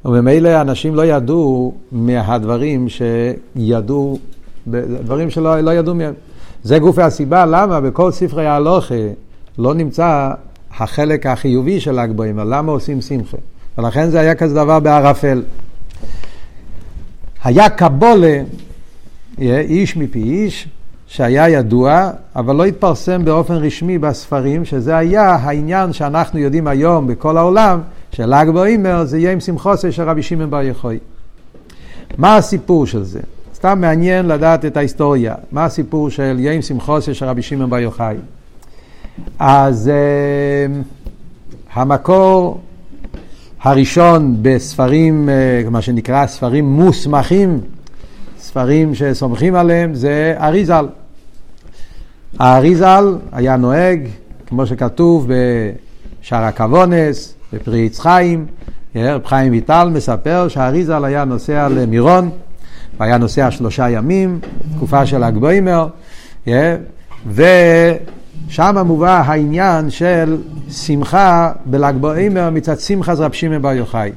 וממילא 0.07 0.61
אנשים 0.61 0.95
לא 0.95 1.05
ידעו 1.05 1.73
מהדברים 1.91 2.87
שידעו, 2.89 4.19
דברים 5.03 5.29
שלא 5.29 5.59
לא 5.59 5.71
ידעו 5.71 5.95
מהם. 5.95 6.13
זה 6.63 6.79
גופי 6.79 7.01
הסיבה 7.01 7.45
למה 7.45 7.81
בכל 7.81 8.11
ספרי 8.11 8.47
ההלוכה 8.47 8.95
לא 9.57 9.73
נמצא 9.73 10.31
החלק 10.77 11.25
החיובי 11.25 11.79
של 11.79 11.99
ל"ג 12.01 12.11
בעומר, 12.11 12.43
למה 12.43 12.71
עושים 12.71 13.01
שמחה. 13.01 13.37
ולכן 13.77 14.09
זה 14.09 14.19
היה 14.19 14.35
כזה 14.35 14.55
דבר 14.55 14.79
בערפל. 14.79 15.43
היה 17.43 17.69
קבולה, 17.69 18.41
איש 19.39 19.97
מפי 19.97 20.23
איש, 20.23 20.67
שהיה 21.07 21.49
ידוע, 21.49 22.09
אבל 22.35 22.55
לא 22.55 22.65
התפרסם 22.65 23.25
באופן 23.25 23.53
רשמי 23.53 23.97
בספרים, 23.97 24.65
שזה 24.65 24.97
היה 24.97 25.35
העניין 25.35 25.93
שאנחנו 25.93 26.39
יודעים 26.39 26.67
היום 26.67 27.07
בכל 27.07 27.37
העולם, 27.37 27.79
של"ג 28.17 28.49
בעומר 28.53 29.05
זה 29.05 29.17
יהיה 29.17 29.31
עם 29.31 29.39
שמחוסי 29.39 29.91
של 29.91 30.03
רבי 30.03 30.23
שמעון 30.23 30.49
בר 30.49 30.61
יחוי. 30.61 30.99
מה 32.17 32.37
הסיפור 32.37 32.87
של 32.87 33.03
זה? 33.03 33.19
סתם 33.55 33.81
מעניין 33.81 34.27
לדעת 34.27 34.65
את 34.65 34.77
ההיסטוריה. 34.77 35.35
מה 35.51 35.65
הסיפור 35.65 36.09
של 36.09 36.35
יהיה 36.39 36.53
עם 36.53 36.61
שמחוסי 36.61 37.13
של 37.13 37.25
רבי 37.25 37.41
שמעון 37.41 37.69
בר 37.69 37.79
יוחאי? 37.79 38.15
אז 39.39 39.91
uh, 39.91 40.71
המקור 41.73 42.61
הראשון 43.61 44.37
בספרים, 44.41 45.29
uh, 45.29 45.69
מה 45.69 45.81
שנקרא 45.81 46.27
ספרים 46.27 46.65
מוסמכים, 46.65 47.61
ספרים 48.39 48.95
שסומכים 48.95 49.55
עליהם, 49.55 49.95
זה 49.95 50.35
אריזל. 50.39 50.87
האריזל 52.39 53.17
היה 53.31 53.57
נוהג, 53.57 54.07
כמו 54.47 54.65
שכתוב 54.65 55.29
בשער 56.21 56.43
הכוונס, 56.43 57.36
בפרי 57.53 57.85
עץ 57.85 57.99
חיים, 57.99 58.45
רב 58.95 59.25
חיים 59.25 59.51
ויטל 59.51 59.89
מספר 59.93 60.47
שהאריזל 60.47 61.05
היה 61.05 61.25
נוסע 61.25 61.67
למירון, 61.69 62.29
והיה 62.99 63.17
נוסע 63.17 63.51
שלושה 63.51 63.89
ימים, 63.89 64.39
תקופה 64.75 65.05
של 65.05 65.23
הגבוימר, 65.23 65.87
ושם 67.27 68.75
מובא 68.85 69.21
העניין 69.25 69.89
של 69.89 70.37
שמחה 70.71 71.51
בל"ג 71.65 71.93
בעומר 72.01 72.49
מצד 72.49 72.79
שמחה 72.79 73.13
רב 73.13 73.31
שמעון 73.31 73.61
בר 73.61 73.71
יוחאי. 73.73 74.11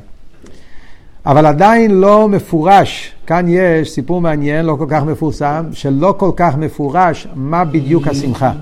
אבל 1.26 1.46
עדיין 1.46 1.90
לא 1.90 2.28
מפורש, 2.28 3.12
כאן 3.26 3.46
יש 3.48 3.90
סיפור 3.90 4.20
מעניין, 4.20 4.66
לא 4.66 4.76
כל 4.78 4.86
כך 4.88 5.02
מפורסם, 5.02 5.64
שלא 5.72 6.14
כל 6.18 6.30
כך 6.36 6.56
מפורש 6.56 7.28
מה 7.34 7.64
בדיוק 7.64 8.06
השמחה. 8.06 8.52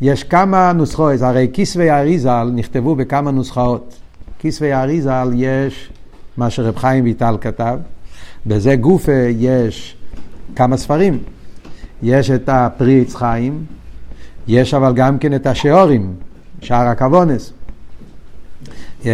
יש 0.00 0.24
כמה 0.24 0.72
נוסחאות, 0.72 1.22
הרי 1.22 1.48
כסבי 1.52 1.90
האריזל 1.90 2.50
נכתבו 2.54 2.96
בכמה 2.96 3.30
נוסחאות. 3.30 3.98
כסבי 4.38 4.72
האריזל 4.72 5.30
יש 5.34 5.90
מה 6.36 6.50
שרב 6.50 6.76
חיים 6.76 7.04
ויטל 7.04 7.36
כתב, 7.40 7.78
בזה 8.46 8.76
גופה 8.76 9.26
יש 9.38 9.96
כמה 10.56 10.76
ספרים. 10.76 11.18
יש 12.02 12.30
את 12.30 12.48
הפרי 12.48 13.00
עץ 13.00 13.14
חיים, 13.14 13.64
יש 14.48 14.74
אבל 14.74 14.92
גם 14.94 15.18
כן 15.18 15.34
את 15.34 15.46
השעורים, 15.46 16.14
שער 16.60 16.86
הכוונס. 16.86 17.52
Yeah. 19.02 19.06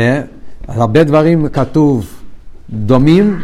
הרבה 0.68 1.04
דברים 1.04 1.48
כתוב 1.48 2.06
דומים, 2.70 3.42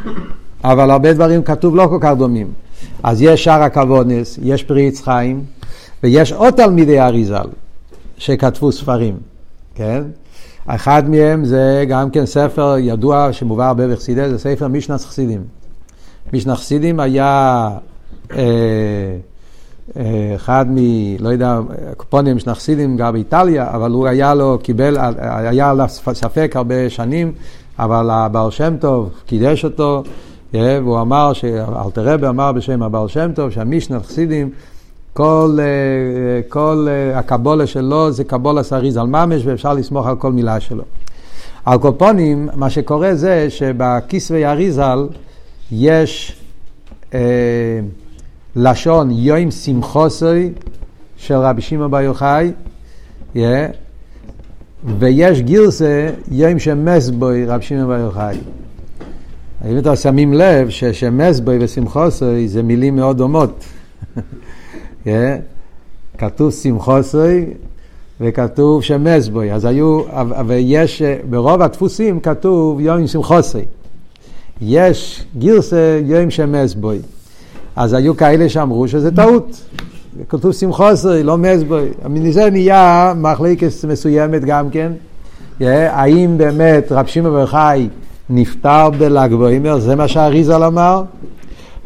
אבל 0.65 0.91
הרבה 0.91 1.13
דברים 1.13 1.43
כתוב 1.43 1.77
לא 1.77 1.87
כל 1.87 1.99
כך 2.01 2.13
דומים. 2.19 2.47
אז 3.03 3.23
יש 3.23 3.45
שער 3.45 3.63
הכוונס, 3.63 4.39
יש 4.43 4.63
פרי 4.63 4.89
עץ 4.89 5.01
חיים, 5.01 5.45
ויש 6.03 6.33
עוד 6.33 6.55
תלמידי 6.55 7.01
אריזל 7.01 7.47
שכתבו 8.19 8.73
ספרים, 8.73 9.17
כן? 9.75 10.03
אחד 10.67 11.11
מהם 11.11 11.45
זה 11.45 11.85
גם 11.89 12.11
כן 12.11 12.27
ספר 12.27 12.77
ידוע 12.79 13.33
שמובא 13.33 13.69
הרבה 13.69 13.89
בחסידי, 13.89 14.29
זה 14.29 14.39
ספר 14.39 14.69
משנס 14.69 15.05
חסידים. 15.05 15.45
משנס 16.33 16.59
חסידים 16.59 17.01
היה 17.01 17.71
אה, 18.33 18.39
אה, 19.97 20.33
אחד 20.35 20.67
מ... 20.69 20.77
לא 21.21 21.29
יודע, 21.29 21.61
קופונים 21.97 22.39
של 22.39 22.55
חסידים 22.55 22.97
גר 22.97 23.13
באיטליה, 23.13 23.71
אבל 23.71 23.91
הוא 23.91 24.07
היה 24.07 24.35
לו, 24.35 24.59
קיבל, 24.63 24.97
היה 25.19 25.73
לו 25.73 25.85
ספק 25.89 26.53
הרבה 26.55 26.91
שנים, 26.91 27.33
אבל 27.79 28.11
הבעל 28.11 28.51
שם 28.51 28.77
טוב 28.81 29.11
קידש 29.27 29.65
אותו, 29.65 30.03
אה, 30.55 30.79
והוא 30.83 31.01
אמר, 31.01 31.33
אלתר 31.85 32.29
אמר 32.29 32.53
בשם 32.53 32.83
הבעל 32.83 33.09
שם 33.09 33.31
טוב, 33.35 33.51
שהמשנת 33.51 34.07
חסידים 34.07 34.51
כל, 35.15 35.59
אה, 35.61 36.43
כל 36.49 36.87
אה, 36.91 37.19
הקבולה 37.19 37.67
שלו 37.67 38.13
זה 38.13 38.25
קבולה 38.25 38.63
סריז 38.63 38.97
על 38.97 39.07
ממש 39.07 39.47
ואפשר 39.47 39.75
לסמוך 39.75 40.07
על 40.07 40.17
כל 40.17 40.33
מילה 40.33 40.61
שלו. 40.61 40.85
על 41.65 41.79
קופונים, 41.79 42.49
מה 42.55 42.71
שקורה 42.71 43.15
זה 43.15 43.47
שבכיסוי 43.51 44.47
אריזל 44.47 45.09
יש 45.73 46.37
אה, 47.15 47.21
לשון 48.57 49.11
יוים 49.11 49.51
שמחוסוי 49.51 50.53
של 51.17 51.35
רבי 51.35 51.63
שמעון 51.63 51.91
בר 51.91 52.01
יוחאי, 52.01 52.53
yeah, 53.35 53.39
ויש 54.99 55.41
גירסה 55.41 56.09
יוים 56.31 56.59
שמסבוי 56.59 57.47
רבי 57.47 57.65
שמעון 57.65 57.87
בר 57.87 57.99
יוחאי. 57.99 58.37
אם 59.71 59.79
אתם 59.79 59.97
שמים 59.97 60.35
לב 60.35 60.69
ששמסבוי 60.69 61.59
ושמחוסוי 61.61 62.49
זה 62.49 62.63
מילים 62.63 62.97
מאוד 62.97 63.17
דומות. 63.19 63.65
כן? 65.05 65.39
כתוב 66.19 66.51
שמחוסוי 66.51 67.47
וכתוב 68.21 68.83
שמזבוי, 68.83 69.53
אז 69.53 69.65
היו, 69.65 70.03
ויש, 70.47 71.03
ברוב 71.31 71.63
הדפוסים 71.63 72.21
כתוב 72.21 72.81
יום 72.81 73.07
שמחוסוי. 73.07 73.65
יש 74.61 75.25
גירסה 75.39 76.01
יום 76.05 76.31
שמזבוי. 76.31 76.99
אז 77.77 77.93
היו 77.93 78.17
כאלה 78.17 78.49
שאמרו 78.49 78.89
שזה 78.89 79.17
טעות. 79.17 79.63
כתוב 80.29 80.53
שמחוסוי, 80.53 81.23
לא 81.23 81.39
מזבוי. 81.39 81.89
מזה 82.09 82.51
נהיה 82.51 83.13
מחלקת 83.17 83.71
מסוימת 83.89 84.45
גם 84.45 84.71
כן. 84.71 84.93
האם 85.61 86.39
באמת 86.39 86.93
רב 86.93 87.07
שמעון 87.07 87.33
בר 87.33 87.47
חי 87.47 87.89
נפטר 88.31 88.91
בל"ג 88.91 89.35
בעומר, 89.35 89.79
זה 89.79 89.97
מה 89.97 90.09
שאריזל 90.09 90.63
אמר? 90.63 91.03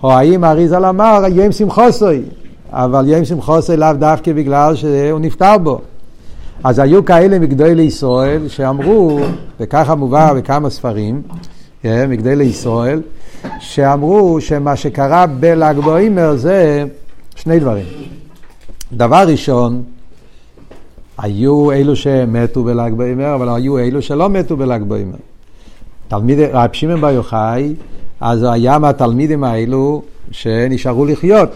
או 0.03 0.13
האם 0.13 0.45
אריזל 0.45 0.85
אמר 0.85 1.23
יום 1.33 1.53
שמחוסוי? 1.53 2.23
אבל 2.71 3.09
יום 3.09 3.25
שמחוסי 3.25 3.77
לאו 3.77 3.93
דווקא 3.93 4.33
בגלל 4.33 4.77
שהוא 4.77 5.21
נפטר 5.21 5.59
בו. 5.59 5.81
אז 6.65 6.79
היו 6.79 7.05
כאלה 7.05 7.39
מגדולי 7.39 7.83
ישראל 7.83 8.49
שאמרו, 8.49 9.21
וככה 9.61 9.95
מובא 9.95 10.33
בכמה 10.33 10.71
ספרים, 10.71 11.23
כן, 11.83 12.11
מגדולי 12.11 12.45
ישראל, 12.45 13.03
שאמרו 13.61 14.41
שמה 14.41 14.77
שקרה 14.77 15.27
בל"ג 15.27 15.77
בעומר 15.85 16.37
זה 16.37 16.85
שני 17.37 17.61
דברים. 17.61 17.87
דבר 18.93 19.25
ראשון, 19.29 19.83
היו 21.19 21.73
אלו 21.73 21.97
שמתו 21.97 22.65
בל"ג 22.65 22.93
בעומר, 22.97 23.35
אבל 23.35 23.49
היו 23.49 23.79
אלו 23.79 24.03
שלא 24.03 24.29
מתו 24.29 24.57
בל"ג 24.57 24.83
בעומר. 24.83 25.17
תלמיד 26.09 26.39
רב 26.41 26.71
שמעון 26.73 27.01
בר 27.01 27.11
יוחאי, 27.11 27.75
אז 28.21 28.47
היה 28.51 28.79
מהתלמידים 28.79 29.45
האלו 29.45 30.03
שנשארו 30.31 31.05
לחיות. 31.05 31.49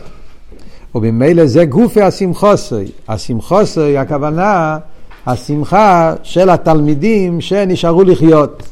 וממילא 0.95 1.47
זה 1.47 1.65
גופי 1.65 2.03
השמחוסי. 2.03 2.85
השמחוסי, 3.09 3.99
הכוונה, 3.99 4.79
השמחה 5.27 6.15
של 6.23 6.51
התלמידים 6.51 7.41
שנשארו 7.41 8.05
לחיות. 8.05 8.63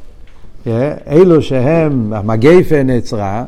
אה, 0.67 0.95
אלו 1.11 1.43
שהם, 1.43 2.13
המגייפה 2.13 2.83
נעצרה, 2.83 3.45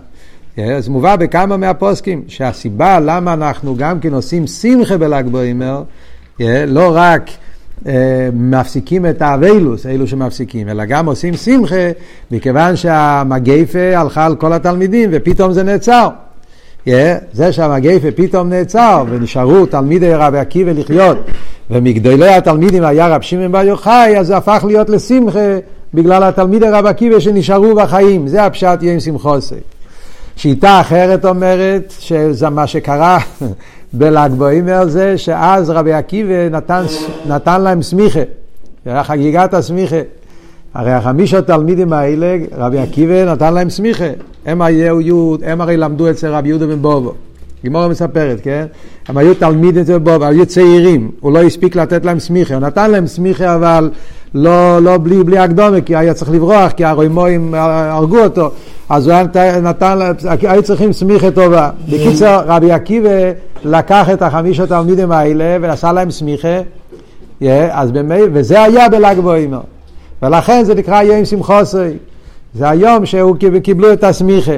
אה, 0.59 0.77
אז 0.77 0.89
מובא 0.89 1.17
בכמה 1.17 1.57
מהפוסקים, 1.57 2.23
שהסיבה 2.29 3.01
למה 3.01 3.33
אנחנו 3.33 3.77
גם 3.77 4.01
כן 4.01 4.15
עושים 4.15 4.47
שמחה 4.47 4.99
בל"ג 4.99 5.25
בעומר, 5.29 5.83
אה, 6.41 6.65
לא 6.67 6.93
רק 6.95 7.31
מפסיקים 8.33 9.07
את 9.07 9.23
האבילוס, 9.23 9.87
אלו 9.87 10.07
שמפסיקים, 10.07 10.69
אלא 10.69 10.85
גם 10.85 11.07
עושים 11.07 11.37
שמחה, 11.37 11.91
מכיוון 12.31 12.77
שהמגייפה 12.77 13.97
הלכה 13.97 14.27
על 14.27 14.37
כל 14.37 14.53
התלמידים 14.53 15.11
ופתאום 15.13 15.53
זה 15.53 15.63
נעצר. 15.63 16.09
Yeah, 16.87 16.91
זה 17.33 17.53
שהמגפה 17.53 18.11
פתאום 18.11 18.49
נעצר 18.49 19.05
ונשארו 19.11 19.67
תלמידי 19.67 20.15
רבי 20.15 20.39
עקיבא 20.39 20.73
לחיות. 20.73 21.19
ומגדולי 21.71 22.35
התלמידים 22.35 22.85
היה 22.85 23.09
רב 23.09 23.21
שמעון 23.21 23.53
בר 23.53 23.65
יוחאי 23.65 24.19
אז 24.19 24.27
זה 24.27 24.37
הפך 24.37 24.65
להיות 24.67 24.91
לשמחה 24.91 25.59
בגלל 25.95 26.23
התלמידי 26.23 26.67
רבי 26.73 26.89
עקיבא 26.89 27.21
שנשארו 27.21 27.75
בחיים. 27.75 28.29
זה 28.29 28.45
הפשט 28.45 28.83
יום 28.83 29.01
שמחוסי. 29.01 29.55
שיטה 30.37 30.81
אחרת 30.81 31.25
אומרת 31.25 31.95
שזה 31.99 32.49
מה 32.49 32.67
שקרה 32.67 33.19
בל"ג 33.93 34.31
בעומר 34.39 34.89
זה 34.89 35.19
שאז 35.19 35.71
רבי 35.71 35.93
עקיבא 35.93 36.49
נתן, 36.51 36.85
נתן 37.27 37.61
להם 37.61 37.83
סמיכה, 37.83 38.21
חגיגת 39.03 39.55
הסמיכה 39.55 39.97
הרי 40.75 40.93
החמישה 40.93 41.43
תלמידים 41.43 41.93
האלה, 41.93 42.37
רבי 42.57 42.79
עקיבא 42.79 43.33
נתן 43.33 43.55
להם 43.55 43.71
סמיכה. 43.71 44.11
הם 44.47 44.63
היו, 44.63 45.37
הם 45.45 45.61
הרי 45.61 45.77
למדו 45.77 46.11
אצל 46.11 46.29
רבי 46.33 46.49
יהודה 46.49 46.67
בן 46.67 46.83
בובו. 46.83 47.13
גימורה 47.63 47.89
מספרת, 47.89 48.41
כן? 48.43 48.67
הם 49.09 49.17
היו 49.17 49.35
תלמידים 49.35 49.83
אצל 49.83 49.99
בוב, 49.99 50.23
היו 50.23 50.47
צעירים, 50.47 51.11
הוא 51.21 51.33
לא 51.33 51.43
הספיק 51.43 51.77
לתת 51.77 52.05
להם 52.05 52.19
סמיכה, 52.19 52.55
הוא 52.55 52.63
נתן 52.63 52.91
להם 52.91 53.07
סמיכה 53.07 53.55
אבל 53.55 53.91
לא, 54.35 54.79
לא 54.83 54.99
בלי, 54.99 55.25
בלי 55.25 55.39
הקדומה, 55.39 55.81
כי 55.81 55.97
היה 55.97 56.15
צריך 56.15 56.31
לברוח, 56.31 56.73
כי 56.73 56.85
הרוימואים 56.85 57.55
הרגו 57.55 58.19
אותו, 58.19 58.51
אז 58.89 59.09
הוא 59.09 59.17
נתן, 59.63 60.13
היו 60.43 60.63
צריכים 60.63 60.93
סמיכה 60.93 61.31
טובה. 61.31 61.71
בקיצור, 61.89 62.37
רבי 62.47 62.73
עקיבא 62.73 63.31
לקח 63.65 64.11
את 64.13 64.23
החמישה 64.23 64.67
תלמידים 64.67 65.13
האלה 65.13 65.57
ועשה 65.61 65.93
להם 65.93 66.11
סמיכה, 66.11 66.61
yeah, 67.43 67.45
אז 67.73 67.91
במי, 67.91 68.21
וזה 68.33 68.63
היה 68.63 68.89
בל"ג 68.89 69.21
בוימר. 69.21 69.61
ולכן 70.23 70.65
זה 70.65 70.75
נקרא 70.75 71.03
יום 71.03 71.25
שמחוסי. 71.25 71.79
זה 72.55 72.69
היום 72.69 73.07
שהוא 73.07 73.37
קיבלו 73.63 73.93
את 73.93 74.05
הסמיכה. 74.05 74.57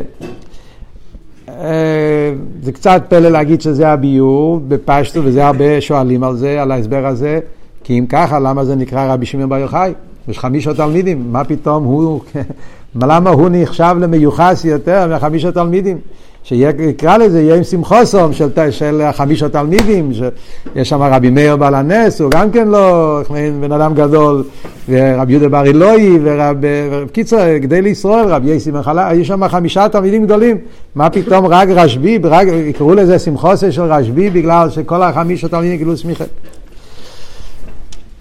אה, 1.48 2.32
זה 2.62 2.72
קצת 2.72 3.02
פלא 3.08 3.28
להגיד 3.28 3.60
שזה 3.60 3.88
הביור 3.88 4.60
בפשטו, 4.68 5.20
וזה 5.24 5.46
הרבה 5.46 5.80
שואלים 5.80 6.24
על 6.24 6.36
זה, 6.36 6.62
על 6.62 6.70
ההסבר 6.70 7.06
הזה, 7.06 7.40
כי 7.84 7.98
אם 7.98 8.06
ככה, 8.08 8.38
למה 8.38 8.64
זה 8.64 8.76
נקרא 8.76 9.12
רבי 9.12 9.26
שמעון 9.26 9.48
בר 9.48 9.58
יוחאי? 9.58 9.92
יש 10.28 10.38
חמישה 10.38 10.74
תלמידים, 10.74 11.32
מה 11.32 11.44
פתאום 11.44 11.84
הוא, 11.84 12.20
למה 13.02 13.30
הוא 13.30 13.48
נחשב 13.52 13.96
למיוחס 14.00 14.64
יותר 14.64 15.16
מחמישה 15.16 15.52
תלמידים? 15.52 15.98
שיקרא 16.44 17.16
לזה, 17.16 17.42
יהיה 17.42 17.56
עם 17.56 17.64
שמחוסום 17.64 18.32
של, 18.32 18.48
של 18.70 19.02
חמישה 19.12 19.48
תלמידים, 19.48 20.12
שיש 20.14 20.88
שם 20.88 21.02
רבי 21.02 21.30
מאיר 21.30 21.56
בעל 21.56 21.74
הנס, 21.74 22.20
הוא 22.20 22.30
גם 22.30 22.50
כן 22.50 22.68
לא 22.68 23.20
בן 23.60 23.72
אדם 23.72 23.94
גדול, 23.94 24.44
ורבי 24.88 25.32
יהודה 25.32 25.48
בר 25.48 25.66
אילוי, 25.66 26.18
ורבי, 26.22 26.68
קיצור, 27.12 27.56
גדי 27.56 27.82
לישראל, 27.82 28.28
רבי 28.28 28.50
יסי 28.50 28.70
מחלה, 28.70 29.14
יש 29.14 29.28
שם 29.28 29.48
חמישה 29.48 29.88
תלמידים 29.88 30.24
גדולים, 30.24 30.56
מה 30.94 31.10
פתאום 31.10 31.46
רק 31.46 31.68
רשב"י, 31.68 32.18
יקראו 32.66 32.94
לזה 32.94 33.18
שמחוסה 33.18 33.72
של 33.72 33.82
רשב"י, 33.82 34.30
בגלל 34.30 34.70
שכל 34.70 35.02
החמישה 35.02 35.48
תלמידים 35.48 35.78
גילו 35.78 35.96
סמיכה. 35.96 36.24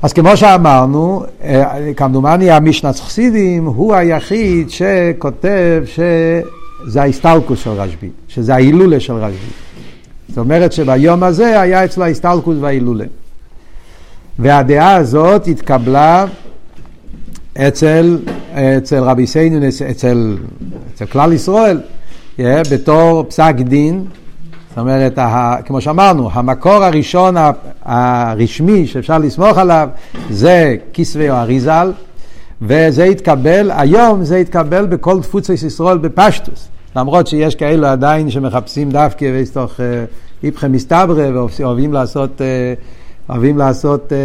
אז 0.02 0.14
כמו 0.14 0.38
שאמרנו, 0.38 1.24
אה, 1.44 1.94
כמדומני 1.96 2.52
המשנת 2.52 3.00
חסידים 3.00 3.66
הוא 3.66 3.96
היחיד 3.96 4.70
שכותב 4.70 5.84
שזה 5.86 7.02
ההסתלקוס 7.02 7.60
של 7.60 7.70
רשב"י, 7.70 8.10
שזה 8.28 8.54
ההילולה 8.54 9.00
של 9.00 9.14
רשב"י. 9.14 9.52
זאת 10.30 10.38
אומרת 10.38 10.72
שביום 10.72 11.24
הזה 11.24 11.62
היה 11.62 11.86
אצלו 11.86 12.04
ההסתלקוס 12.04 12.58
וההילולה. 12.60 13.06
והדעה 14.40 14.96
הזאת 14.96 15.48
התקבלה 15.48 16.26
אצל, 17.58 18.18
אצל 18.54 19.04
רבי 19.04 19.28
סיינון, 19.28 19.64
אצל, 19.64 20.38
אצל 20.96 21.06
כלל 21.06 21.34
ישראל, 21.34 21.80
yeah, 22.38 22.42
בתור 22.72 23.24
פסק 23.30 23.54
דין 23.56 24.06
זאת 24.72 24.78
אומרת, 24.78 25.20
כמו 25.66 25.82
שאמרנו, 25.82 26.30
המקור 26.34 26.84
הראשון 26.84 27.36
הרשמי 27.86 28.88
שאפשר 28.88 29.18
לסמוך 29.18 29.58
עליו 29.58 29.90
זה 30.30 30.76
כסבי 30.94 31.30
או 31.30 31.36
אריזל, 31.36 31.92
וזה 32.62 33.04
התקבל, 33.04 33.72
היום 33.74 34.24
זה 34.24 34.38
התקבל 34.38 34.86
בכל 34.86 35.22
תפוצי 35.22 35.54
ישראל 35.54 35.98
בפשטוס. 35.98 36.68
למרות 36.96 37.28
שיש 37.28 37.56
כאלו 37.56 37.88
עדיין 37.88 38.30
שמחפשים 38.30 38.92
דווקא 38.92 39.26
ויסתוך 39.26 39.80
אה, 39.80 40.06
איפכם 40.44 40.72
מסתברא 40.72 41.30
ואוהבים 41.34 41.94
לעשות, 41.94 42.42
אה, 42.42 42.74
אוהבים 43.30 43.58
לעשות 43.58 44.14
אה, 44.14 44.18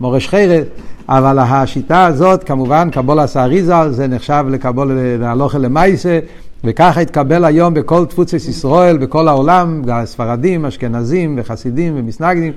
מורש 0.00 0.28
חרת, 0.28 0.66
אבל 1.08 1.38
השיטה 1.38 2.06
הזאת, 2.06 2.44
כמובן, 2.44 2.88
קבול 2.92 3.18
עשה 3.18 3.44
אריזל, 3.44 3.90
זה 3.90 4.06
נחשב 4.06 4.44
לקבול 4.50 4.98
להלוכה 5.20 5.58
למייסה, 5.58 6.18
וככה 6.64 7.00
התקבל 7.00 7.44
היום 7.44 7.74
בכל 7.74 8.06
תפוצת 8.06 8.34
ישראל, 8.34 8.96
בכל 8.96 9.28
העולם, 9.28 9.82
ספרדים, 10.04 10.66
אשכנזים 10.66 11.38
וחסידים 11.38 11.92
ומסנגדים, 11.96 12.52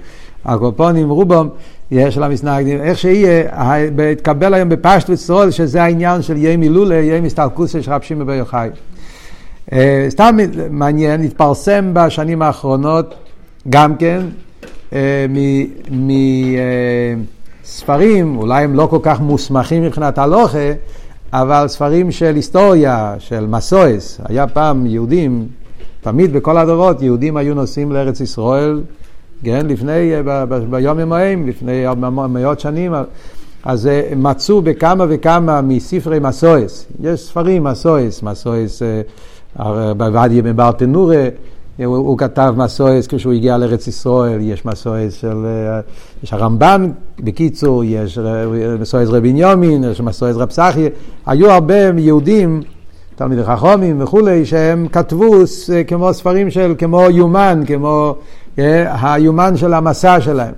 הקופונים, 0.45 1.09
רובם, 1.09 1.47
יש 1.91 2.17
לה 2.17 2.27
מסנגדים, 2.27 2.81
איך 2.81 2.97
שיהיה, 2.97 3.43
התקבל 4.11 4.53
היום 4.53 4.69
בפשטות 4.69 5.09
ישראל, 5.09 5.51
שזה 5.51 5.83
העניין 5.83 6.21
של 6.21 6.37
ימי 6.37 6.65
הילולה, 6.65 6.95
ימי 6.95 7.27
הסתלקוסה 7.27 7.81
של 7.81 7.91
רב 7.91 8.01
שמעון 8.01 8.27
בר 8.27 8.33
יוחאי. 8.33 8.69
אה, 9.73 10.05
סתם 10.09 10.37
מעניין, 10.69 11.23
התפרסם 11.23 11.91
בשנים 11.93 12.41
האחרונות 12.41 13.15
גם 13.69 13.95
כן 13.95 14.21
אה, 14.93 15.25
מספרים, 17.63 18.37
אולי 18.37 18.63
הם 18.63 18.75
לא 18.75 18.87
כל 18.89 18.99
כך 19.03 19.19
מוסמכים 19.19 19.83
מבחינת 19.83 20.17
הלוכה, 20.17 20.71
אבל 21.33 21.67
ספרים 21.67 22.11
של 22.11 22.35
היסטוריה, 22.35 23.15
של 23.19 23.45
מסויס, 23.47 24.21
היה 24.25 24.47
פעם 24.47 24.85
יהודים, 24.85 25.47
תמיד 26.01 26.33
בכל 26.33 26.57
הדורות 26.57 27.01
יהודים 27.01 27.37
היו 27.37 27.55
נוסעים 27.55 27.91
לארץ 27.91 28.21
ישראל, 28.21 28.81
כן, 29.43 29.65
לפני, 29.65 30.11
ב, 30.25 30.43
ב, 30.49 30.77
ימוהם, 30.79 31.47
לפני 31.47 31.85
מאות 32.29 32.59
שנים, 32.59 32.93
אז 33.63 33.87
אה, 33.87 34.11
מצאו 34.15 34.61
בכמה 34.61 35.05
וכמה 35.09 35.61
מספרי 35.61 36.19
מסויס, 36.19 36.85
יש 37.03 37.19
ספרים 37.19 37.63
מסויס, 37.63 38.23
מסויס 38.23 38.81
אה, 38.81 39.93
בעבדיה 39.93 40.41
בבר 40.41 40.71
תנורה, 40.71 41.27
הוא, 41.85 41.97
הוא 41.97 42.17
כתב 42.17 42.53
מסויס 42.57 43.07
כשהוא 43.07 43.33
הגיע 43.33 43.57
לארץ 43.57 43.87
ישראל, 43.87 44.39
יש 44.41 44.65
מסויס 44.65 45.13
של, 45.13 45.45
אה, 45.45 45.79
יש 46.23 46.33
הרמב"ן, 46.33 46.91
בקיצור, 47.19 47.83
יש 47.83 48.19
מסויס 48.79 49.09
רבי 49.09 49.33
בנימין, 49.33 49.83
יש 49.83 50.01
מסויס 50.01 50.37
רב 50.37 50.51
סחי, 50.51 50.87
היו 51.25 51.51
הרבה 51.51 51.75
יהודים, 51.97 52.61
תלמידי 53.15 53.43
חכומים 53.43 54.01
וכולי, 54.01 54.45
שהם 54.45 54.87
כתבו 54.87 55.33
כמו 55.87 56.13
ספרים 56.13 56.49
של, 56.49 56.75
כמו 56.77 57.01
יומן, 57.01 57.63
כמו 57.67 58.15
אה, 58.59 59.13
היומן 59.13 59.57
של 59.57 59.73
המסע 59.73 60.21
שלהם. 60.21 60.53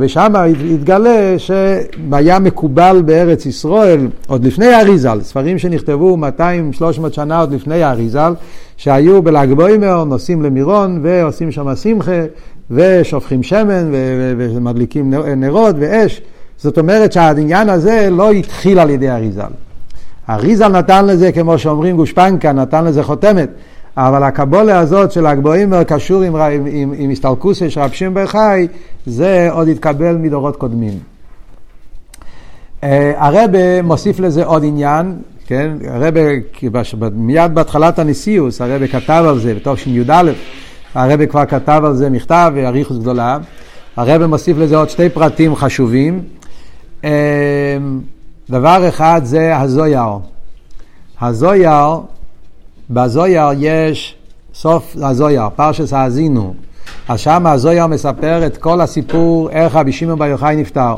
ושם 0.00 0.32
התגלה 0.72 1.34
שהיה 1.38 2.38
מקובל 2.38 3.02
בארץ 3.06 3.46
ישראל, 3.46 4.08
עוד 4.26 4.44
לפני 4.44 4.66
האריזל, 4.66 5.20
ספרים 5.20 5.58
שנכתבו 5.58 6.16
200-300 6.38 7.12
שנה 7.12 7.40
עוד 7.40 7.52
לפני 7.52 7.82
האריזל, 7.82 8.34
שהיו 8.76 9.22
בל"ג 9.22 9.52
בוימר, 9.52 10.04
נוסעים 10.04 10.42
למירון 10.42 11.00
ועושים 11.02 11.50
שם 11.50 11.74
שמחה 11.76 12.24
ושופכים 12.70 13.42
שמן 13.42 13.90
ומדליקים 14.38 15.14
נרות 15.36 15.76
ואש. 15.78 16.20
זאת 16.56 16.78
אומרת 16.78 17.12
שהעניין 17.12 17.68
הזה 17.68 18.08
לא 18.10 18.30
התחיל 18.30 18.78
על 18.78 18.90
ידי 18.90 19.08
האריזל. 19.08 19.50
האריזל 20.26 20.68
נתן 20.68 21.06
לזה, 21.06 21.32
כמו 21.32 21.58
שאומרים 21.58 21.96
גושפנקה, 21.96 22.52
נתן 22.52 22.84
לזה 22.84 23.02
חותמת. 23.02 23.48
אבל 23.96 24.22
הקבולה 24.22 24.78
הזאת 24.78 25.12
של 25.12 25.26
הגבוהים 25.26 25.72
קשור 25.86 26.22
עם, 26.22 26.36
עם, 26.36 26.66
עם, 26.70 26.92
עם 26.96 27.10
הסתלקוסי 27.10 27.70
של 27.70 27.80
רב 27.80 27.90
שמעון 27.90 28.26
חי, 28.26 28.66
זה 29.06 29.48
עוד 29.50 29.68
התקבל 29.68 30.16
מדורות 30.16 30.56
קודמים. 30.56 30.98
Uh, 32.80 32.86
הרבה 33.16 33.82
מוסיף 33.82 34.20
לזה 34.20 34.44
עוד 34.44 34.64
עניין, 34.64 35.16
כן? 35.46 35.70
הרבה, 35.88 36.20
מיד 37.12 37.54
בהתחלת 37.54 37.98
הנשיאוס, 37.98 38.60
הרבה 38.60 38.86
כתב 38.86 39.24
על 39.28 39.38
זה, 39.38 39.54
בתוך 39.54 39.78
שי"א, 39.78 40.22
הרבה 40.94 41.26
כבר 41.26 41.44
כתב 41.46 41.82
על 41.84 41.94
זה 41.94 42.10
מכתב 42.10 42.52
ואריכוס 42.54 42.98
גדולה. 42.98 43.38
הרבה 43.96 44.26
מוסיף 44.26 44.56
לזה 44.58 44.76
עוד 44.76 44.90
שתי 44.90 45.08
פרטים 45.08 45.56
חשובים. 45.56 46.22
Uh, 47.02 47.06
דבר 48.50 48.88
אחד 48.88 49.20
זה 49.24 49.56
הזויר. 49.56 50.18
הזויר 51.20 52.00
בזויר 52.90 53.44
יש 53.58 54.16
סוף 54.54 54.96
הזויר, 55.00 55.48
פרשס 55.56 55.92
האזינו. 55.92 56.54
אז 57.08 57.20
שם 57.20 57.46
הזויר 57.46 57.86
מספר 57.86 58.46
את 58.46 58.56
כל 58.56 58.80
הסיפור 58.80 59.50
איך 59.50 59.74
רבי 59.74 59.92
שמעון 59.92 60.18
בר 60.18 60.26
יוחאי 60.26 60.56
נפטר. 60.56 60.96